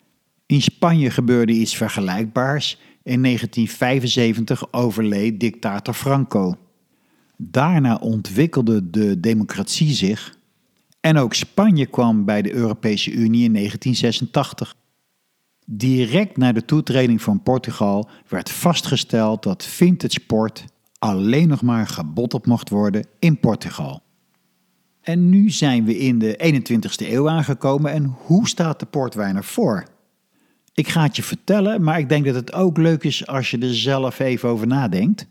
[0.46, 2.78] In Spanje gebeurde iets vergelijkbaars.
[3.02, 6.56] In 1975 overleed dictator Franco.
[7.36, 10.38] Daarna ontwikkelde de democratie zich
[11.00, 14.76] en ook Spanje kwam bij de Europese Unie in 1986.
[15.68, 20.64] Direct na de toetreding van Portugal werd vastgesteld dat vintage port
[20.98, 24.02] alleen nog maar gebotteld mocht worden in Portugal.
[25.00, 29.84] En nu zijn we in de 21ste eeuw aangekomen en hoe staat de portwijn ervoor?
[30.74, 33.58] Ik ga het je vertellen, maar ik denk dat het ook leuk is als je
[33.58, 35.26] er zelf even over nadenkt.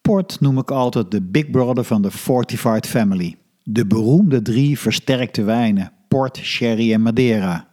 [0.00, 3.36] Port noem ik altijd de big brother van de Fortified Family.
[3.62, 7.68] De beroemde drie versterkte wijnen, port, sherry en madeira.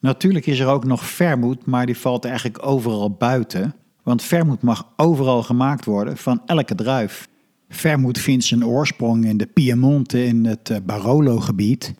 [0.00, 3.74] Natuurlijk is er ook nog vermoed, maar die valt eigenlijk overal buiten.
[4.02, 7.28] Want vermoed mag overal gemaakt worden van elke druif.
[7.68, 11.94] Vermoed vindt zijn oorsprong in de Piemonte in het eh, Barolo-gebied.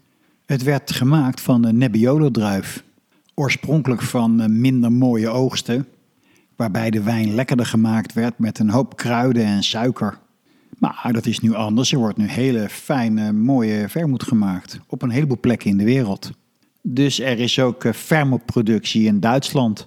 [0.47, 2.85] Het werd gemaakt van de Nebbiolo-druif.
[3.35, 5.87] Oorspronkelijk van eh, minder mooie oogsten,
[6.57, 10.19] waarbij de wijn lekkerder gemaakt werd met een hoop kruiden en suiker.
[10.79, 11.93] Maar dat is nu anders.
[11.93, 16.31] Er wordt nu hele fijne, mooie vermoed gemaakt op een heleboel plekken in de wereld.
[16.83, 19.87] Dus er is ook eh, vermoedproductie in Duitsland.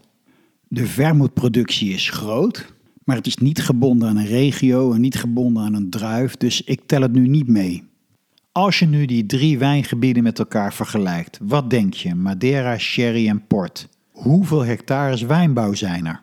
[0.67, 5.63] De vermoedproductie is groot, maar het is niet gebonden aan een regio en niet gebonden
[5.63, 7.83] aan een druif, dus ik tel het nu niet mee.
[8.51, 12.15] Als je nu die drie wijngebieden met elkaar vergelijkt, wat denk je?
[12.15, 13.89] Madeira, sherry en port.
[14.11, 16.21] Hoeveel hectares wijnbouw zijn er?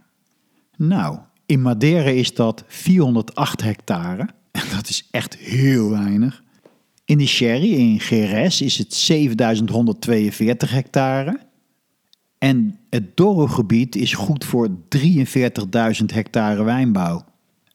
[0.76, 4.28] Nou, in Madeira is dat 408 hectare.
[4.50, 6.42] En dat is echt heel weinig.
[7.10, 11.40] In de sherry in Geres is het 7142 hectare.
[12.38, 17.24] En het Douro-gebied is goed voor 43.000 hectare wijnbouw.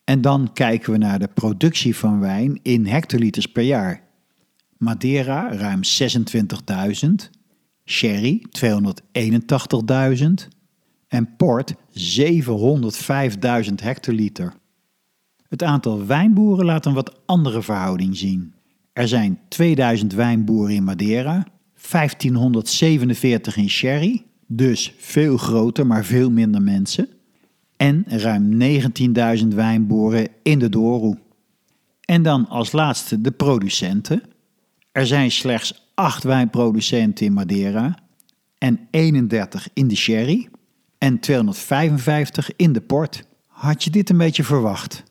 [0.03, 4.03] En dan kijken we naar de productie van wijn in hectoliters per jaar.
[4.77, 7.09] Madeira ruim 26.000,
[7.85, 10.23] sherry 281.000
[11.07, 11.77] en port 705.000
[13.75, 14.53] hectoliter.
[15.47, 18.54] Het aantal wijnboeren laat een wat andere verhouding zien.
[18.95, 21.45] Er zijn 2000 wijnboeren in Madeira,
[21.91, 27.09] 1547 in Sherry, dus veel groter, maar veel minder mensen,
[27.77, 28.61] en ruim
[29.41, 31.17] 19.000 wijnboeren in de Douro.
[32.01, 34.23] En dan als laatste de producenten.
[34.91, 37.97] Er zijn slechts 8 wijnproducenten in Madeira
[38.57, 40.49] en 31 in de sherry
[40.97, 43.27] en 255 in de port.
[43.47, 45.03] Had je dit een beetje verwacht?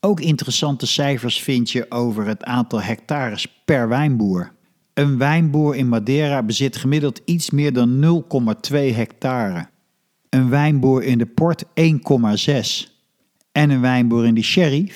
[0.00, 4.52] Ook interessante cijfers vind je over het aantal hectares per wijnboer.
[4.94, 8.24] Een wijnboer in Madeira bezit gemiddeld iets meer dan
[8.70, 9.68] 0,2 hectare.
[10.28, 11.70] Een wijnboer in de port 1,6.
[13.52, 14.94] En een wijnboer in de sherry 4,6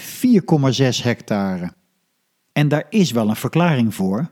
[1.02, 1.72] hectare.
[2.52, 4.30] En daar is wel een verklaring voor.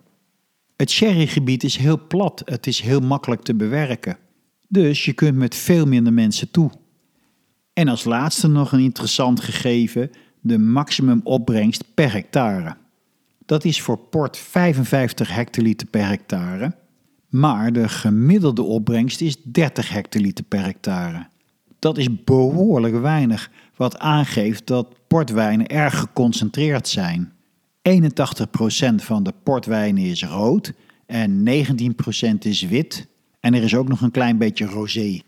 [0.76, 4.18] Het sherrygebied is heel plat, het is heel makkelijk te bewerken.
[4.68, 6.70] Dus je kunt met veel minder mensen toe.
[7.72, 12.76] En als laatste nog een interessant gegeven: de maximum opbrengst per hectare.
[13.46, 16.74] Dat is voor port 55 hectoliter per hectare,
[17.29, 21.26] maar de gemiddelde opbrengst is 30 hectoliter per hectare.
[21.79, 27.33] Dat is behoorlijk weinig, wat aangeeft dat portwijnen erg geconcentreerd zijn.
[27.88, 30.72] 81% van de portwijnen is rood
[31.07, 33.07] en 19% is wit
[33.40, 35.20] en er is ook nog een klein beetje rosé.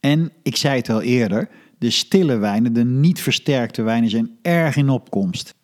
[0.00, 4.76] En ik zei het al eerder, de stille wijnen, de niet versterkte wijnen, zijn erg
[4.76, 5.54] in opkomst.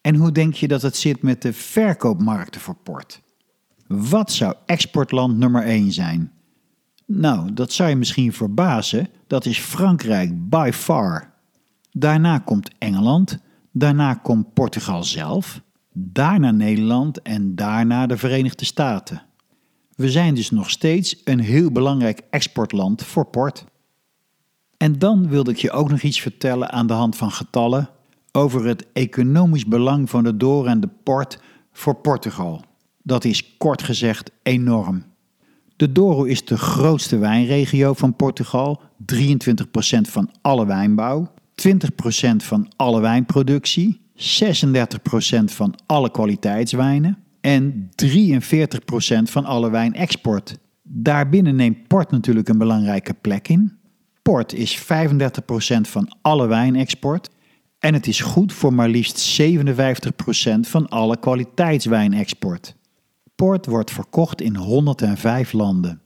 [0.00, 3.20] En hoe denk je dat het zit met de verkoopmarkten voor port?
[3.86, 6.32] Wat zou exportland nummer 1 zijn?
[7.06, 11.32] Nou, dat zou je misschien verbazen, dat is Frankrijk by far.
[11.90, 13.38] Daarna komt Engeland,
[13.72, 15.60] daarna komt Portugal zelf,
[15.92, 19.22] daarna Nederland en daarna de Verenigde Staten.
[19.94, 23.64] We zijn dus nog steeds een heel belangrijk exportland voor port.
[24.78, 27.90] En dan wilde ik je ook nog iets vertellen aan de hand van getallen
[28.32, 31.40] over het economisch belang van de door en de port
[31.72, 32.64] voor Portugal.
[33.02, 35.04] Dat is kort gezegd enorm.
[35.76, 38.80] De Douro is de grootste wijnregio van Portugal,
[39.14, 41.32] 23% van alle wijnbouw,
[41.68, 44.20] 20% van alle wijnproductie, 36%
[45.44, 48.08] van alle kwaliteitswijnen en 43%
[49.22, 50.58] van alle wijnexport.
[50.82, 53.78] Daarbinnen neemt port natuurlijk een belangrijke plek in.
[54.28, 54.84] Port is 35%
[55.80, 57.30] van alle wijnexport
[57.78, 59.44] en het is goed voor maar liefst 57%
[60.60, 62.74] van alle kwaliteitswijnexport.
[63.34, 66.00] Port wordt verkocht in 105 landen.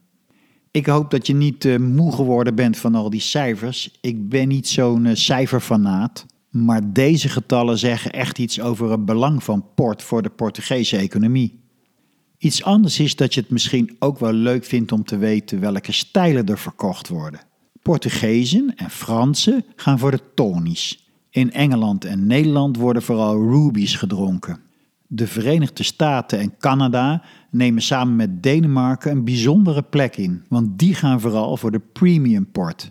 [0.71, 3.99] Ik hoop dat je niet uh, moe geworden bent van al die cijfers.
[4.01, 6.27] Ik ben niet zo'n uh, cijferfanaat.
[6.51, 11.61] Maar deze getallen zeggen echt iets over het belang van port voor de Portugese economie.
[12.39, 15.93] Iets anders is dat je het misschien ook wel leuk vindt om te weten welke
[15.93, 17.51] stijlen er verkocht worden.
[17.83, 21.11] Portugezen en Fransen gaan voor de tonies.
[21.31, 24.61] In Engeland en Nederland worden vooral rubies gedronken.
[25.07, 30.95] De Verenigde Staten en Canada nemen samen met Denemarken een bijzondere plek in, want die
[30.95, 32.89] gaan vooral voor de premium port.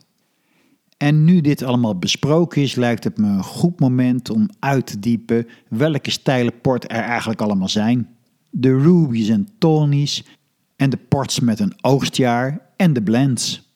[0.97, 4.99] En nu dit allemaal besproken is, lijkt het me een goed moment om uit te
[4.99, 8.09] diepen welke stijlen port er eigenlijk allemaal zijn.
[8.49, 10.23] De rubies en tonies
[10.75, 13.70] en de ports met een oogstjaar en de blends.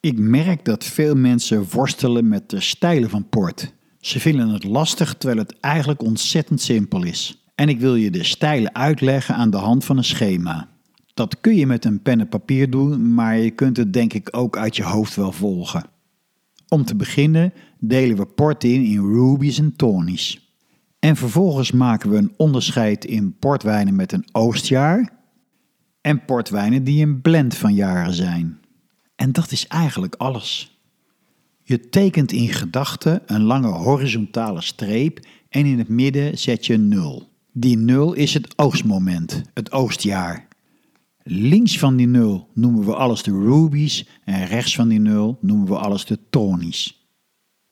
[0.00, 3.72] Ik merk dat veel mensen worstelen met de stijlen van port.
[4.00, 7.48] Ze vinden het lastig terwijl het eigenlijk ontzettend simpel is.
[7.54, 10.68] En ik wil je de stijlen uitleggen aan de hand van een schema.
[11.14, 14.28] Dat kun je met een pen en papier doen, maar je kunt het denk ik
[14.30, 15.84] ook uit je hoofd wel volgen.
[16.68, 20.52] Om te beginnen delen we port in in rubies en tonies.
[20.98, 25.12] En vervolgens maken we een onderscheid in portwijnen met een oogstjaar
[26.00, 28.58] en portwijnen die een blend van jaren zijn.
[29.18, 30.78] En dat is eigenlijk alles.
[31.62, 36.88] Je tekent in gedachten een lange horizontale streep en in het midden zet je een
[36.88, 37.28] nul.
[37.52, 40.48] Die nul is het oogstmoment, het oogstjaar.
[41.22, 45.66] Links van die nul noemen we alles de rubies en rechts van die nul noemen
[45.66, 47.08] we alles de tonies.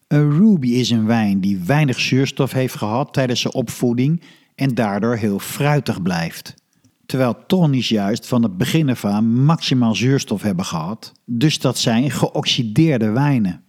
[0.06, 4.22] Een ruby is een wijn die weinig zuurstof heeft gehad tijdens zijn opvoeding
[4.54, 6.54] en daardoor heel fruitig blijft.
[7.06, 12.10] Terwijl tonies juist van het begin af aan maximaal zuurstof hebben gehad, dus dat zijn
[12.10, 13.64] geoxideerde wijnen.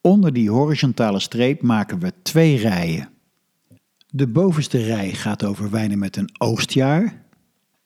[0.00, 3.08] Onder die horizontale streep maken we twee rijen.
[4.06, 7.24] De bovenste rij gaat over wijnen met een oogstjaar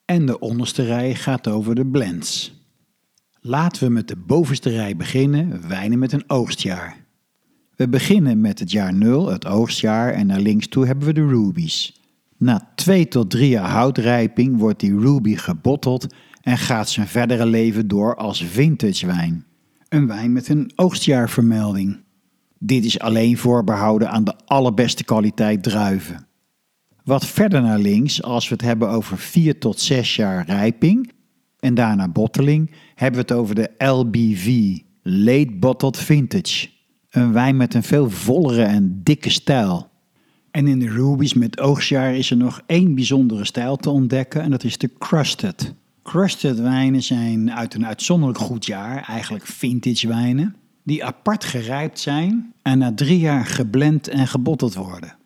[0.04, 2.58] en de onderste rij gaat over de blends.
[3.40, 7.04] Laten we met de bovenste rij beginnen, wijnen met een oogstjaar.
[7.76, 11.26] We beginnen met het jaar 0, het oogstjaar, en naar links toe hebben we de
[11.26, 11.99] rubies.
[12.40, 17.88] Na 2 tot 3 jaar houtrijping wordt die ruby gebotteld en gaat zijn verdere leven
[17.88, 19.44] door als vintage wijn.
[19.88, 22.00] Een wijn met een oogstjaarvermelding.
[22.58, 26.26] Dit is alleen voorbehouden aan de allerbeste kwaliteit druiven.
[27.04, 31.12] Wat verder naar links, als we het hebben over 4 tot 6 jaar rijping
[31.58, 36.68] en daarna botteling, hebben we het over de LBV, Late Bottled Vintage.
[37.10, 39.89] Een wijn met een veel vollere en dikke stijl.
[40.50, 44.50] En in de rubies met oogstjaar is er nog één bijzondere stijl te ontdekken en
[44.50, 45.74] dat is de crusted.
[46.02, 52.52] Crusted wijnen zijn uit een uitzonderlijk goed jaar, eigenlijk vintage wijnen, die apart gerijpt zijn
[52.62, 55.16] en na drie jaar geblend en gebotteld worden.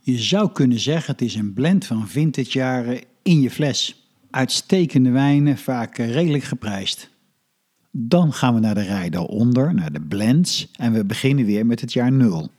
[0.00, 4.06] Je zou kunnen zeggen het is een blend van vintage jaren in je fles.
[4.30, 7.10] Uitstekende wijnen, vaak redelijk geprijsd.
[7.90, 11.80] Dan gaan we naar de rij daaronder, naar de blends en we beginnen weer met
[11.80, 12.50] het jaar 0.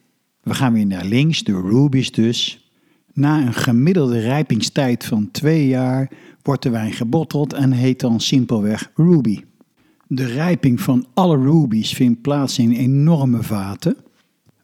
[0.44, 2.72] We gaan weer naar links, de rubies dus.
[3.14, 8.92] Na een gemiddelde rijpingstijd van twee jaar wordt de wijn gebotteld en heet dan simpelweg
[8.96, 9.44] ruby.
[10.08, 13.96] De rijping van alle rubies vindt plaats in enorme vaten,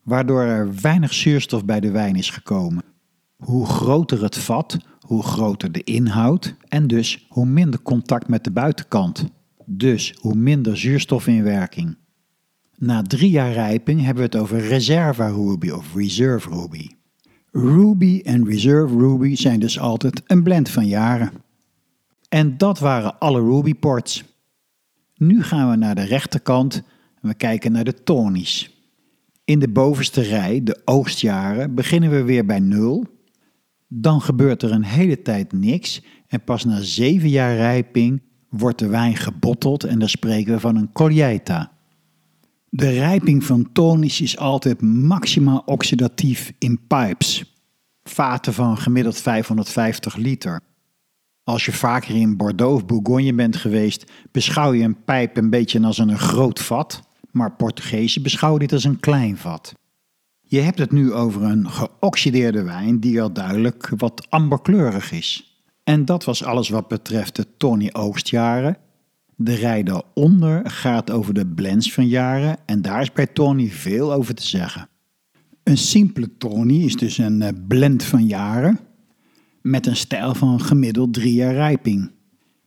[0.04, 2.84] waardoor er weinig zuurstof bij de wijn is gekomen.
[3.36, 8.52] Hoe groter het vat, hoe groter de inhoud en dus hoe minder contact met de
[8.52, 9.26] buitenkant.
[9.66, 11.98] Dus hoe minder zuurstofinwerking.
[12.80, 16.88] Na drie jaar rijping hebben we het over Reserva Ruby of Reserve Ruby.
[17.52, 21.32] Ruby en Reserve Ruby zijn dus altijd een blend van jaren.
[22.30, 24.24] En dat waren alle Ruby ports.
[25.16, 26.76] Nu gaan we naar de rechterkant
[27.22, 28.84] en we kijken naar de tonies.
[29.46, 33.06] In de bovenste rij, de oogstjaren, beginnen we weer bij nul.
[33.88, 38.88] Dan gebeurt er een hele tijd niks en pas na zeven jaar rijping wordt de
[38.88, 41.78] wijn gebotteld en dan spreken we van een colheita.
[42.70, 47.56] De rijping van tonisch is altijd maximaal oxidatief in pipes.
[48.04, 50.62] Vaten van gemiddeld 550 liter.
[51.44, 55.82] Als je vaker in Bordeaux of Bourgogne bent geweest, beschouw je een pijp een beetje
[55.82, 57.02] als een groot vat,
[57.32, 59.74] maar Portugezen beschouwen dit als een klein vat.
[60.42, 65.62] Je hebt het nu over een geoxideerde wijn die al duidelijk wat amberkleurig is.
[65.84, 68.78] En dat was alles wat betreft de Tony oogstjaren
[69.42, 74.14] de rij daaronder gaat over de blends van jaren en daar is bij Tony veel
[74.14, 74.90] over te zeggen.
[75.64, 78.80] Een simpele Tony is dus een eh, blend van jaren
[79.62, 82.12] met een stijl van gemiddeld drie jaar rijping.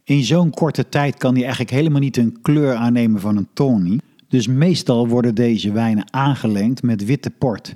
[0.05, 4.01] In zo'n korte tijd kan hij eigenlijk helemaal niet een kleur aannemen van een Tony,
[4.29, 7.75] dus meestal worden deze wijnen aangelengd met witte port.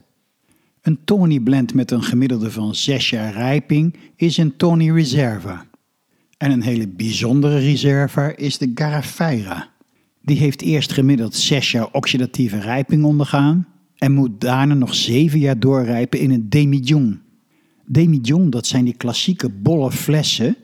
[0.81, 5.67] Een Tony blend met een gemiddelde van 6 jaar rijping is een Tony Reserva.
[6.37, 9.69] En een hele bijzondere reserve is de Garafeira.
[10.23, 15.59] Die heeft eerst gemiddeld 6 jaar oxidatieve rijping ondergaan en moet daarna nog 7 jaar
[15.59, 17.21] doorrijpen in een demijon.
[17.87, 20.57] Demijon, dat zijn die klassieke bolle flessen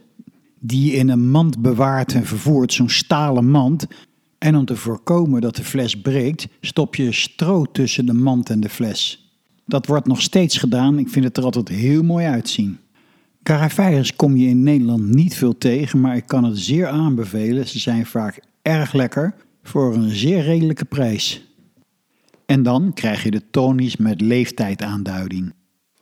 [0.65, 3.87] die je in een mand bewaart en vervoert, zo'n stalen mand.
[4.39, 8.61] En om te voorkomen dat de fles breekt, stop je stro tussen de mand en
[8.61, 9.33] de fles.
[9.67, 12.79] Dat wordt nog steeds gedaan, ik vind het er altijd heel mooi uitzien.
[13.43, 17.69] Caravijers kom je in Nederland niet veel tegen, maar ik kan het zeer aanbevelen.
[17.69, 21.47] Ze zijn vaak erg lekker voor een zeer redelijke prijs.
[22.47, 25.53] En dan krijg je de tonies met leeftijdaanduiding.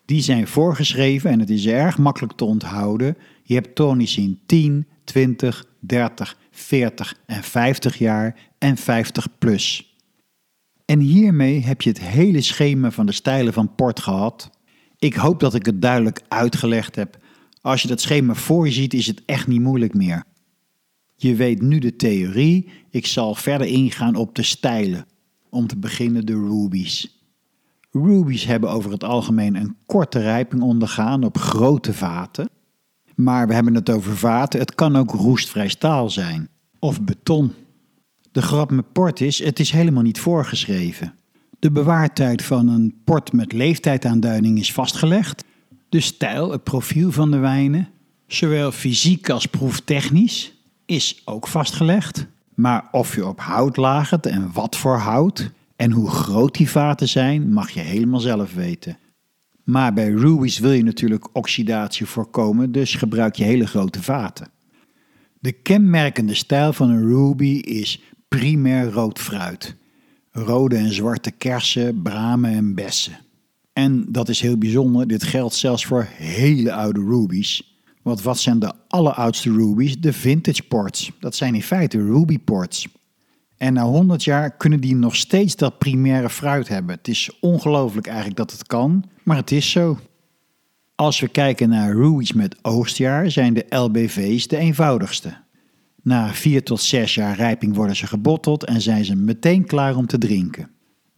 [0.05, 3.17] Die zijn voorgeschreven en het is erg makkelijk te onthouden.
[3.43, 9.97] Je hebt tonies in 10, 20, 30, 40 en 50 jaar en 50 plus.
[10.85, 14.51] En hiermee heb je het hele schema van de stijlen van port gehad.
[14.99, 17.19] Ik hoop dat ik het duidelijk uitgelegd heb
[17.61, 20.25] als je dat schema voor je ziet, is het echt niet moeilijk meer.
[21.17, 25.07] Je weet nu de theorie, ik zal verder ingaan op de stijlen.
[25.51, 27.19] Om te beginnen de rubies.
[27.91, 32.51] Rubies hebben over het algemeen een korte rijping ondergaan op grote vaten.
[33.15, 36.49] Maar we hebben het over vaten, het kan ook roestvrij staal zijn.
[36.79, 37.53] Of beton.
[38.33, 41.15] De grap met port is, het is helemaal niet voorgeschreven.
[41.59, 45.45] De bewaartijd van een port met leeftijdaanduiding is vastgelegd.
[45.91, 47.89] De stijl, het profiel van de wijnen,
[48.27, 50.55] zowel fysiek als proeftechnisch,
[50.87, 52.27] is ook vastgelegd.
[52.55, 57.09] Maar of je op hout lagert en wat voor hout en hoe groot die vaten
[57.09, 58.99] zijn, mag je helemaal zelf weten.
[59.65, 64.49] Maar bij rubies wil je natuurlijk oxidatie voorkomen, dus gebruik je hele grote vaten.
[65.39, 69.77] De kenmerkende stijl van een ruby is primair rood fruit.
[70.31, 73.19] Rode en zwarte kersen, bramen en bessen.
[73.81, 77.79] En dat is heel bijzonder, dit geldt zelfs voor hele oude rubies.
[78.03, 80.01] Want wat zijn de alleroudste rubies?
[80.01, 81.11] De vintage ports.
[81.21, 82.89] Dat zijn in feite ruby ports.
[83.57, 86.97] En na 100 jaar kunnen die nog steeds dat primaire fruit hebben.
[86.97, 89.99] Het is ongelooflijk eigenlijk dat het kan, maar het is zo.
[90.95, 95.37] Als we kijken naar rubies met oogstjaar, zijn de LBV's de eenvoudigste.
[96.03, 100.07] Na vier tot zes jaar rijping worden ze gebotteld en zijn ze meteen klaar om
[100.07, 100.71] te drinken.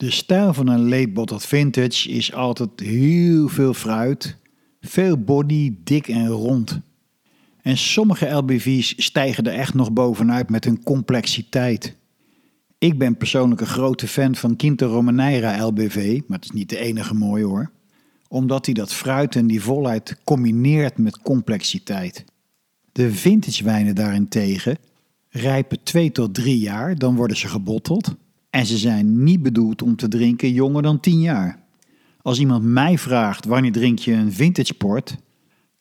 [0.02, 4.36] De stijl van een late bottled vintage is altijd heel veel fruit,
[4.80, 6.80] veel body, dik en rond.
[7.60, 11.96] En sommige LBV's stijgen er echt nog bovenuit met hun complexiteit.
[12.78, 16.78] Ik ben persoonlijk een grote fan van Quinto Romaneira LBV, maar het is niet de
[16.78, 17.70] enige mooi hoor.
[18.28, 22.24] Omdat hij dat fruit en die volheid combineert met complexiteit.
[22.92, 24.78] De vintage wijnen daarentegen
[25.28, 28.14] rijpen 2 tot 3 jaar, dan worden ze gebotteld.
[28.52, 31.58] En ze zijn niet bedoeld om te drinken jonger dan 10 jaar.
[32.22, 35.16] Als iemand mij vraagt wanneer drink je een vintage port,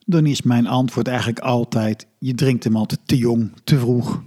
[0.05, 4.23] dan is mijn antwoord eigenlijk altijd: je drinkt hem altijd te jong, te vroeg.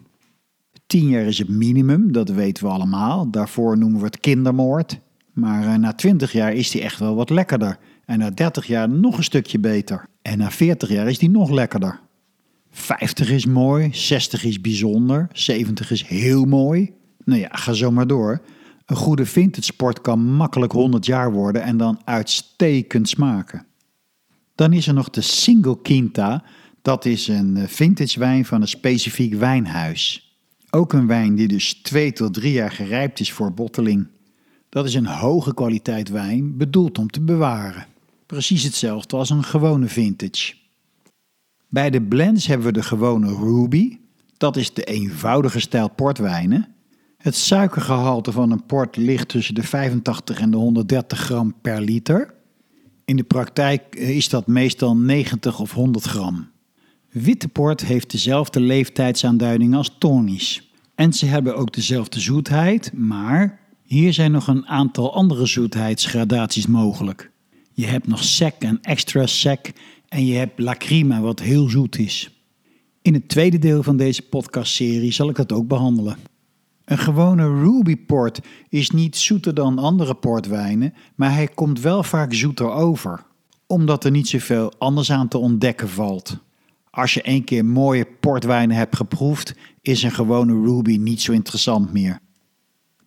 [0.86, 3.30] 10 jaar is het minimum, dat weten we allemaal.
[3.30, 4.98] Daarvoor noemen we het kindermoord.
[5.32, 7.78] Maar eh, na 20 jaar is die echt wel wat lekkerder.
[8.04, 10.06] En na 30 jaar nog een stukje beter.
[10.22, 12.00] En na 40 jaar is die nog lekkerder.
[12.70, 16.92] 50 is mooi, 60 is bijzonder, 70 is heel mooi.
[17.24, 18.42] Nou ja, ga zo maar door.
[18.86, 23.66] Een goede vintage sport kan makkelijk 100 jaar worden en dan uitstekend smaken.
[24.54, 26.44] Dan is er nog de Single Quinta.
[26.82, 30.36] Dat is een eh, vintage wijn van een specifiek wijnhuis.
[30.70, 34.08] Ook een wijn die dus 2 tot 3 jaar gerijpt is voor botteling.
[34.68, 37.86] Dat is een hoge kwaliteit wijn, bedoeld om te bewaren.
[38.26, 40.54] Precies hetzelfde als een gewone vintage.
[41.68, 43.98] Bij de blends hebben we de gewone Ruby.
[44.36, 46.73] Dat is de eenvoudige stijl portwijnen.
[47.24, 52.34] Het suikergehalte van een port ligt tussen de 85 en de 130 gram per liter.
[53.04, 56.48] In de praktijk is dat meestal 90 of 100 gram.
[57.10, 60.72] Witte port heeft dezelfde leeftijdsaanduiding als tonisch.
[60.94, 67.30] En ze hebben ook dezelfde zoetheid, maar hier zijn nog een aantal andere zoetheidsgradaties mogelijk.
[67.72, 69.72] Je hebt nog sec en extra sec
[70.08, 72.44] en je hebt lacrima wat heel zoet is.
[73.02, 76.32] In het tweede deel van deze podcastserie zal ik dat ook behandelen.
[76.84, 82.34] Een gewone Ruby port is niet zoeter dan andere portwijnen, maar hij komt wel vaak
[82.34, 83.24] zoeter over,
[83.66, 86.38] omdat er niet zoveel anders aan te ontdekken valt.
[86.90, 91.92] Als je een keer mooie portwijnen hebt geproefd, is een gewone Ruby niet zo interessant
[91.92, 92.18] meer.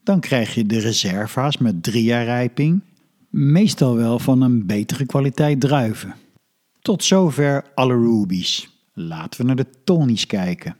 [0.04, 2.82] Dan krijg je de reserva's met drie jaar rijping,
[3.30, 6.16] meestal wel van een betere kwaliteit druiven.
[6.82, 8.70] Tot zover alle Rubies.
[8.94, 10.76] Laten we naar de Tonies kijken.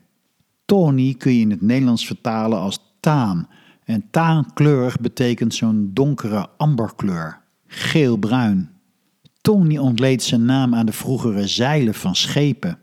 [0.64, 3.48] Tony kun je in het Nederlands vertalen als taan.
[3.84, 8.70] En taankleurig betekent zo'n donkere amberkleur, geel-bruin.
[9.40, 12.78] Tony ontleed zijn naam aan de vroegere zeilen van schepen.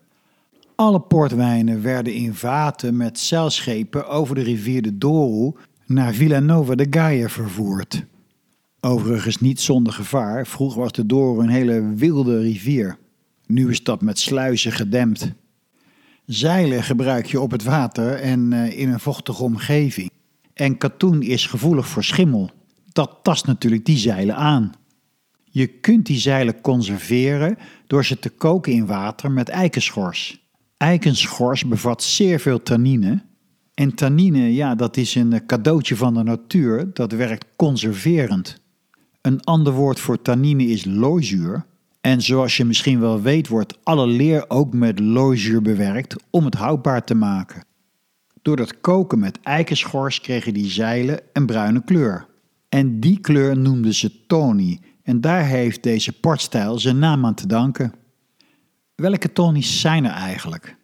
[0.76, 6.88] Alle portwijnen werden in vaten met zeilschepen over de rivier de Douro naar Villanova de
[6.89, 8.05] Gaia vervoerd.
[8.80, 12.97] Overigens niet zonder gevaar, vroeger was de Douro een hele wilde rivier.
[13.45, 15.34] Nu is dat met sluizen gedempt.
[16.26, 20.11] Zeilen gebruik je op het water en eh, in een vochtige omgeving.
[20.53, 22.49] En katoen is gevoelig voor schimmel.
[22.91, 24.71] Dat tast natuurlijk die zeilen aan.
[25.43, 27.57] Je kunt die zeilen conserveren
[27.88, 30.43] door ze te koken in water met eikenschors.
[30.78, 33.23] Eikenschors bevat zeer veel tannine.
[33.73, 38.57] En tannine, ja, dat is een cadeautje van de natuur, dat werkt conserverend.
[39.21, 41.65] Een ander woord voor tannine is loozuur.
[42.06, 46.53] En zoals je misschien wel weet, wordt alle leer ook met loozuur bewerkt om het
[46.53, 47.66] houdbaar te maken.
[48.41, 52.28] Door dat koken met eikenschors kregen die zeilen een bruine kleur.
[52.70, 57.47] En die kleur noemden ze Tony en daar heeft deze portstijl zijn naam aan te
[57.47, 57.93] danken.
[58.95, 60.76] Welke Tonys zijn er eigenlijk?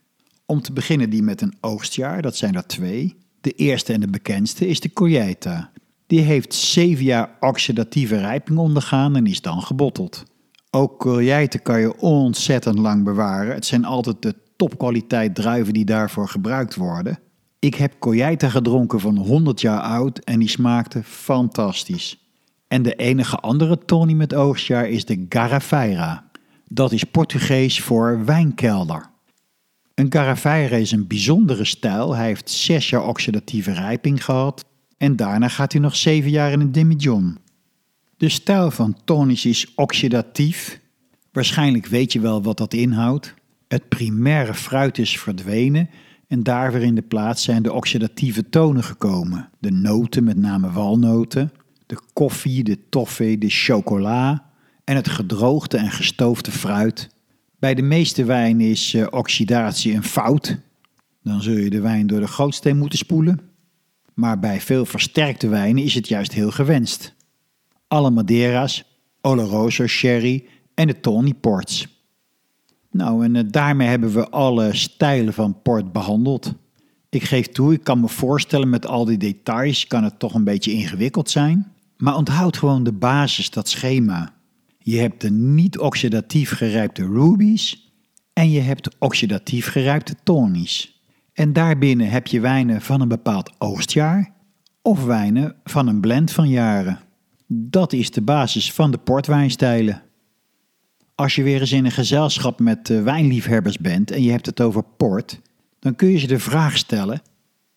[0.46, 3.16] Om te beginnen die met een oogstjaar, dat zijn er twee.
[3.42, 5.72] De eerste en de bekendste is de Colheita.
[6.08, 10.30] Die heeft zeven jaar oxidatieve rijping ondergaan en is dan gebotteld.
[10.74, 13.54] Ook Colheita kan je ontzettend lang bewaren.
[13.54, 17.20] Het zijn altijd de topkwaliteit druiven die daarvoor gebruikt worden.
[17.60, 22.22] Ik heb Colheita gedronken van 100 jaar oud en die smaakte fantastisch.
[22.68, 26.30] En de enige andere Tony met oogstjaar is de Garrafeira.
[26.68, 29.10] Dat is Portugees voor wijnkelder.
[29.96, 32.16] Een Garrafeira is een bijzondere stijl.
[32.16, 34.66] Hij heeft zes jaar oxidatieve rijping gehad
[34.98, 37.38] en daarna gaat hij nog zeven jaar in een demijohn.
[38.22, 40.80] De stijl van Tonisch is oxidatief.
[41.32, 43.34] Waarschijnlijk weet je wel wat dat inhoudt.
[43.68, 45.90] Het primaire fruit is verdwenen
[46.28, 49.50] en daar weer in de plaats zijn de oxidatieve tonen gekomen.
[49.60, 51.52] De noten, met name walnoten,
[51.86, 54.52] de koffie, de toffee, de chocola
[54.84, 57.10] en het gedroogde en gestoofde fruit.
[57.60, 60.58] Bij de meeste wijnen is uh, oxidatie een fout.
[61.24, 63.40] Dan zul je de wijn door de gootsteen moeten spoelen.
[64.14, 67.20] Maar bij veel versterkte wijnen is het juist heel gewenst.
[67.92, 68.84] Alle Madera's,
[69.22, 71.88] Oloroso Sherry en de Tawny Ports.
[72.92, 76.54] Nou, en uh, daarmee hebben we alle stijlen van port behandeld.
[77.10, 80.44] Ik geef toe, ik kan me voorstellen met al die details kan het toch een
[80.44, 81.72] beetje ingewikkeld zijn.
[81.98, 84.34] Maar onthoud gewoon de basis, dat schema.
[84.78, 87.92] Je hebt de niet-oxidatief gerijpte rubies
[88.34, 91.02] en je hebt oxidatief gerijpte tonies.
[91.34, 94.34] En daarbinnen heb je wijnen van een bepaald oogstjaar
[94.82, 97.00] of wijnen van een blend van jaren.
[97.54, 100.02] Dat is de basis van de portwijnstijlen.
[101.16, 104.62] Als je weer eens in een gezelschap met eh, wijnliefhebbers bent en je hebt het
[104.62, 105.42] over port,
[105.80, 107.22] dan kun je ze de vraag stellen: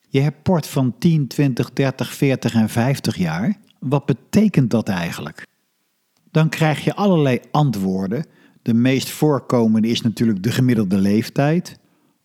[0.08, 3.56] Je hebt port van 10, 20, 30, 40 en 50 jaar.
[3.78, 5.46] Wat betekent dat eigenlijk?
[6.30, 8.26] Dan krijg je allerlei antwoorden.
[8.62, 11.78] De meest voorkomende is natuurlijk de gemiddelde leeftijd,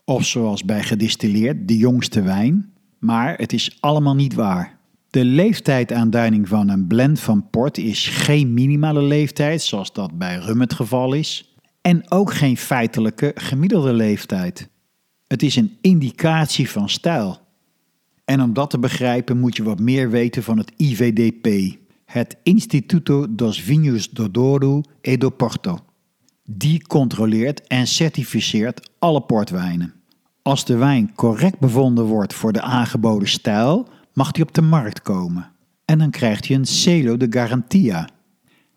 [0.05, 2.73] of zoals bij gedistilleerd, de jongste wijn.
[2.99, 4.78] Maar het is allemaal niet waar.
[5.09, 10.59] De leeftijdaanduiding van een blend van port is geen minimale leeftijd, zoals dat bij rum
[10.59, 14.69] het geval is, en ook geen feitelijke gemiddelde leeftijd.
[15.27, 17.37] Het is een indicatie van stijl.
[18.25, 23.35] En om dat te begrijpen moet je wat meer weten van het IVDP, het Instituto
[23.35, 25.79] dos Vinhos do Douro e do Porto.
[26.43, 29.93] Die controleert en certificeert alle portwijnen.
[30.41, 35.01] Als de wijn correct bevonden wordt voor de aangeboden stijl, mag die op de markt
[35.01, 35.51] komen.
[35.85, 38.09] En dan krijgt hij een Celo de Garantia.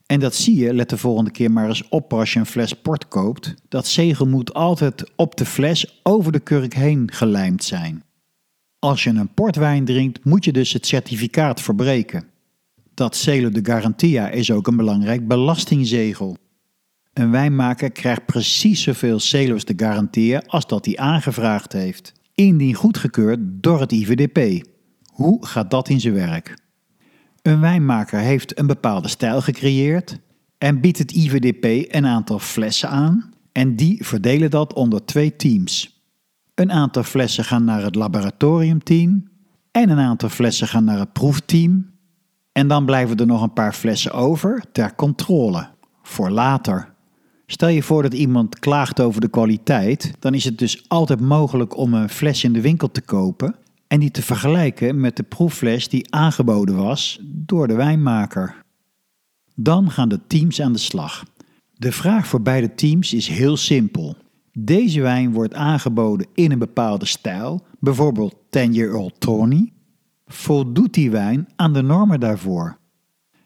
[0.07, 2.73] En dat zie je, let de volgende keer maar eens op als je een fles
[2.73, 3.55] port koopt.
[3.69, 8.03] Dat zegel moet altijd op de fles over de kurk heen gelijmd zijn.
[8.79, 12.25] Als je een portwijn drinkt, moet je dus het certificaat verbreken.
[12.95, 16.37] Dat Celo de Garantia is ook een belangrijk belastingzegel.
[17.13, 23.39] Een wijnmaker krijgt precies zoveel Celos de Garantia als dat hij aangevraagd heeft, indien goedgekeurd
[23.43, 24.67] door het IVDP.
[25.13, 26.59] Hoe gaat dat in zijn werk?
[27.43, 30.19] Een wijnmaker heeft een bepaalde stijl gecreëerd
[30.59, 36.03] en biedt het IVDP een aantal flessen aan en die verdelen dat onder twee teams.
[36.55, 39.29] Een aantal flessen gaan naar het laboratoriumteam
[39.71, 41.91] en een aantal flessen gaan naar het proefteam.
[42.53, 45.69] En dan blijven er nog een paar flessen over ter controle,
[46.03, 46.95] voor later.
[47.47, 51.77] Stel je voor dat iemand klaagt over de kwaliteit, dan is het dus altijd mogelijk
[51.77, 53.57] om een fles in de winkel te kopen
[53.93, 58.65] en die te vergelijken met de proeffles die aangeboden was door de wijnmaker.
[59.55, 61.25] Dan gaan de teams aan de slag.
[61.73, 64.17] De vraag voor beide teams is heel simpel.
[64.53, 69.73] Deze wijn wordt aangeboden in een bepaalde stijl, bijvoorbeeld 10-year-old Tony.
[70.27, 72.79] Voldoet die wijn aan de normen daarvoor?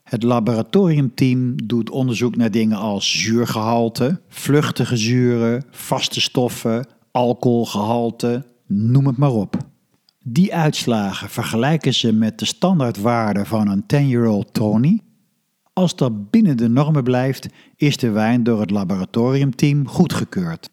[0.02, 9.16] Het laboratoriumteam doet onderzoek naar dingen als zuurgehalte, vluchtige zuren, vaste stoffen, alcoholgehalte, noem het
[9.16, 9.74] maar op.
[10.28, 15.00] Die uitslagen vergelijken ze met de standaardwaarde van een 10-year-old Tony.
[15.72, 20.70] Als dat binnen de normen blijft, is de wijn door het laboratoriumteam goedgekeurd.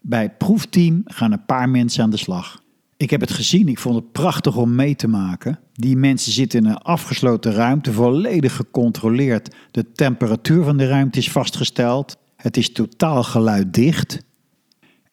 [0.00, 2.62] Bij het proefteam gaan een paar mensen aan de slag.
[2.96, 5.58] Ik heb het gezien, ik vond het prachtig om mee te maken.
[5.72, 9.54] Die mensen zitten in een afgesloten ruimte, volledig gecontroleerd.
[9.70, 12.16] De temperatuur van de ruimte is vastgesteld.
[12.36, 14.26] Het is totaal geluiddicht.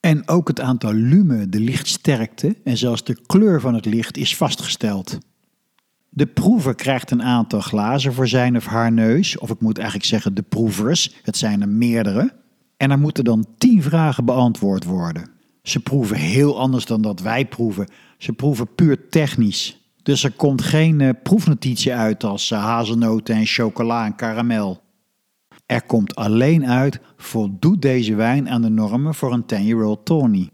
[0.06, 4.38] En ook het aantal lumen, de lichtsterkte en zelfs de kleur van het licht is
[4.38, 5.18] vastgesteld.
[6.10, 10.08] De proever krijgt een aantal glazen voor zijn of haar neus, of ik moet eigenlijk
[10.08, 12.34] zeggen de proevers, het zijn er meerdere.
[12.78, 15.30] En er moeten dan tien vragen beantwoord worden.
[15.64, 17.88] Ze proeven heel anders dan dat wij proeven.
[18.18, 19.80] Ze proeven puur technisch.
[20.04, 24.84] Dus er komt geen uh, proefnotitie uit als uh, hazelnoten en chocola en karamel.
[25.66, 30.50] Er komt alleen uit, voldoet deze wijn aan de normen voor een 10-year-old Tony.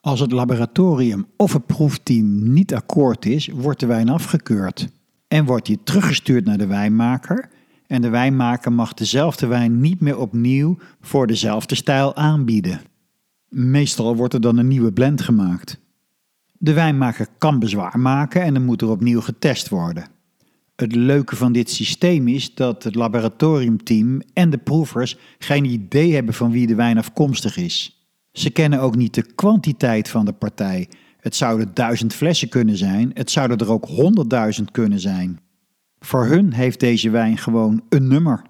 [0.00, 4.88] Als het laboratorium of het proefteam niet akkoord is, wordt de wijn afgekeurd.
[5.28, 7.48] En wordt die teruggestuurd naar de wijnmaker.
[7.86, 12.80] En de wijnmaker mag dezelfde wijn niet meer opnieuw voor dezelfde stijl aanbieden.
[13.48, 15.78] Meestal wordt er dan een nieuwe blend gemaakt.
[16.52, 20.06] De wijnmaker kan bezwaar maken en dan moet er opnieuw getest worden.
[20.76, 26.34] Het leuke van dit systeem is dat het laboratoriumteam en de proevers geen idee hebben
[26.34, 28.06] van wie de wijn afkomstig is.
[28.32, 30.88] Ze kennen ook niet de kwantiteit van de partij.
[31.20, 35.40] Het zouden duizend flessen kunnen zijn, het zouden er ook honderdduizend kunnen zijn.
[35.98, 38.42] Voor hun heeft deze wijn gewoon een nummer.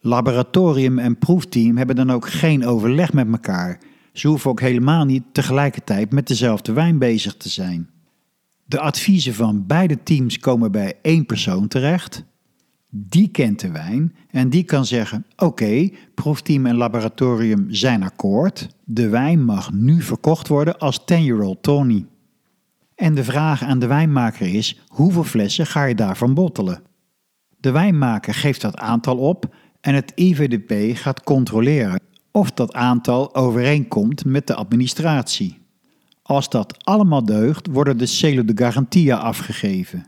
[0.00, 3.80] Laboratorium en proefteam hebben dan ook geen overleg met elkaar.
[4.12, 7.88] Ze hoeven ook helemaal niet tegelijkertijd met dezelfde wijn bezig te zijn.
[8.74, 12.24] De adviezen van beide teams komen bij één persoon terecht.
[12.90, 18.68] Die kent de wijn en die kan zeggen: Oké, proefteam en laboratorium zijn akkoord.
[18.84, 22.06] De wijn mag nu verkocht worden als 10-year-old Tony.
[22.94, 26.82] En de vraag aan de wijnmaker is: hoeveel flessen ga je daarvan bottelen?
[27.60, 32.00] De wijnmaker geeft dat aantal op en het IVDP gaat controleren
[32.30, 35.63] of dat aantal overeenkomt met de administratie.
[36.26, 40.06] Als dat allemaal deugt, worden de celo de garantia afgegeven.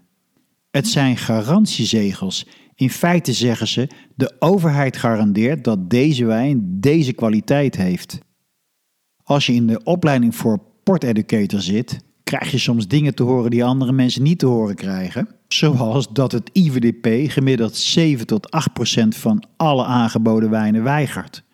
[0.71, 2.47] Het zijn garantiezegels.
[2.75, 8.19] In feite zeggen ze: de overheid garandeert dat deze wijn deze kwaliteit heeft.
[9.23, 13.65] Als je in de opleiding voor porteducator zit, krijg je soms dingen te horen die
[13.65, 15.29] andere mensen niet te horen krijgen.
[15.49, 21.45] Zoals dat het IVDP gemiddeld 7 tot 8 procent van alle aangeboden wijnen weigert.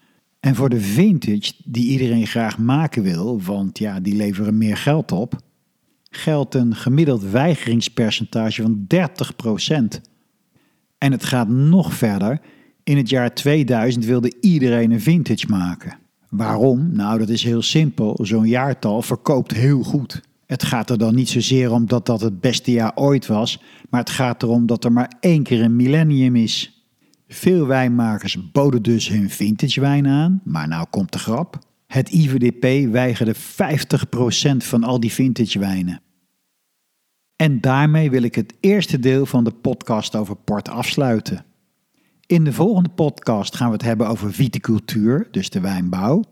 [0.42, 5.12] En voor de vintage, die iedereen graag maken wil, want ja, die leveren meer geld
[5.12, 5.36] op,
[6.10, 10.00] geldt een gemiddeld weigeringspercentage van 30 procent.
[10.98, 12.40] En het gaat nog verder.
[12.84, 15.98] In het jaar 2000 wilde iedereen een vintage maken.
[16.28, 16.92] Waarom?
[16.92, 18.18] Nou, dat is heel simpel.
[18.22, 20.20] Zo'n jaartal verkoopt heel goed.
[20.46, 24.00] Het gaat er dan niet zozeer om dat dat het beste jaar ooit was, maar
[24.00, 26.81] het gaat erom dat er maar één keer een millennium is.
[27.32, 31.58] Veel wijnmakers boden dus hun vintage wijn aan, maar nou komt de grap.
[31.86, 33.38] Het IVDP weigerde 50%
[34.56, 36.00] van al die vintage wijnen.
[37.36, 41.44] En daarmee wil ik het eerste deel van de podcast over port afsluiten.
[42.26, 46.24] In de volgende podcast gaan we het hebben over viticultuur, dus de wijnbouw.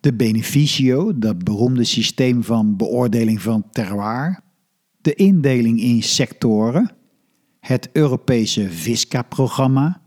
[0.00, 4.40] De beneficio, dat beroemde systeem van beoordeling van terroir.
[5.00, 6.90] De indeling in sectoren.
[7.60, 10.01] Het Europese VISCA-programma.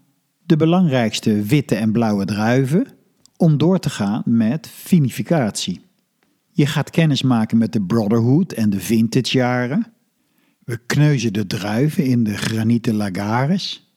[0.45, 2.87] De belangrijkste witte en blauwe druiven.
[3.37, 5.81] Om door te gaan met vinificatie.
[6.51, 9.93] Je gaat kennis maken met de Brotherhood en de vintage jaren.
[10.63, 13.93] We kneuzen de druiven in de granieten lagares.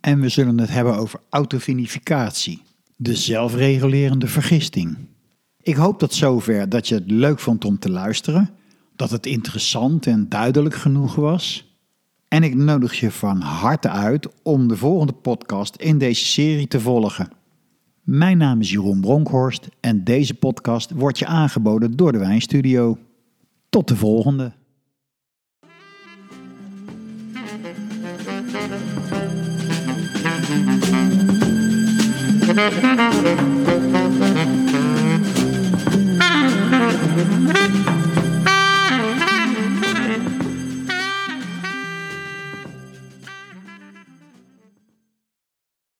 [0.00, 2.62] En we zullen het hebben over autovinificatie,
[2.96, 4.96] de zelfregulerende vergisting.
[5.62, 8.50] Ik hoop tot zover dat je het leuk vond om te luisteren,
[8.96, 11.71] dat het interessant en duidelijk genoeg was.
[12.32, 16.80] En ik nodig je van harte uit om de volgende podcast in deze serie te
[16.80, 17.28] volgen.
[18.02, 22.98] Mijn naam is Jeroen Bronkhorst en deze podcast wordt je aangeboden door de Wijnstudio.
[23.68, 24.52] Tot de volgende.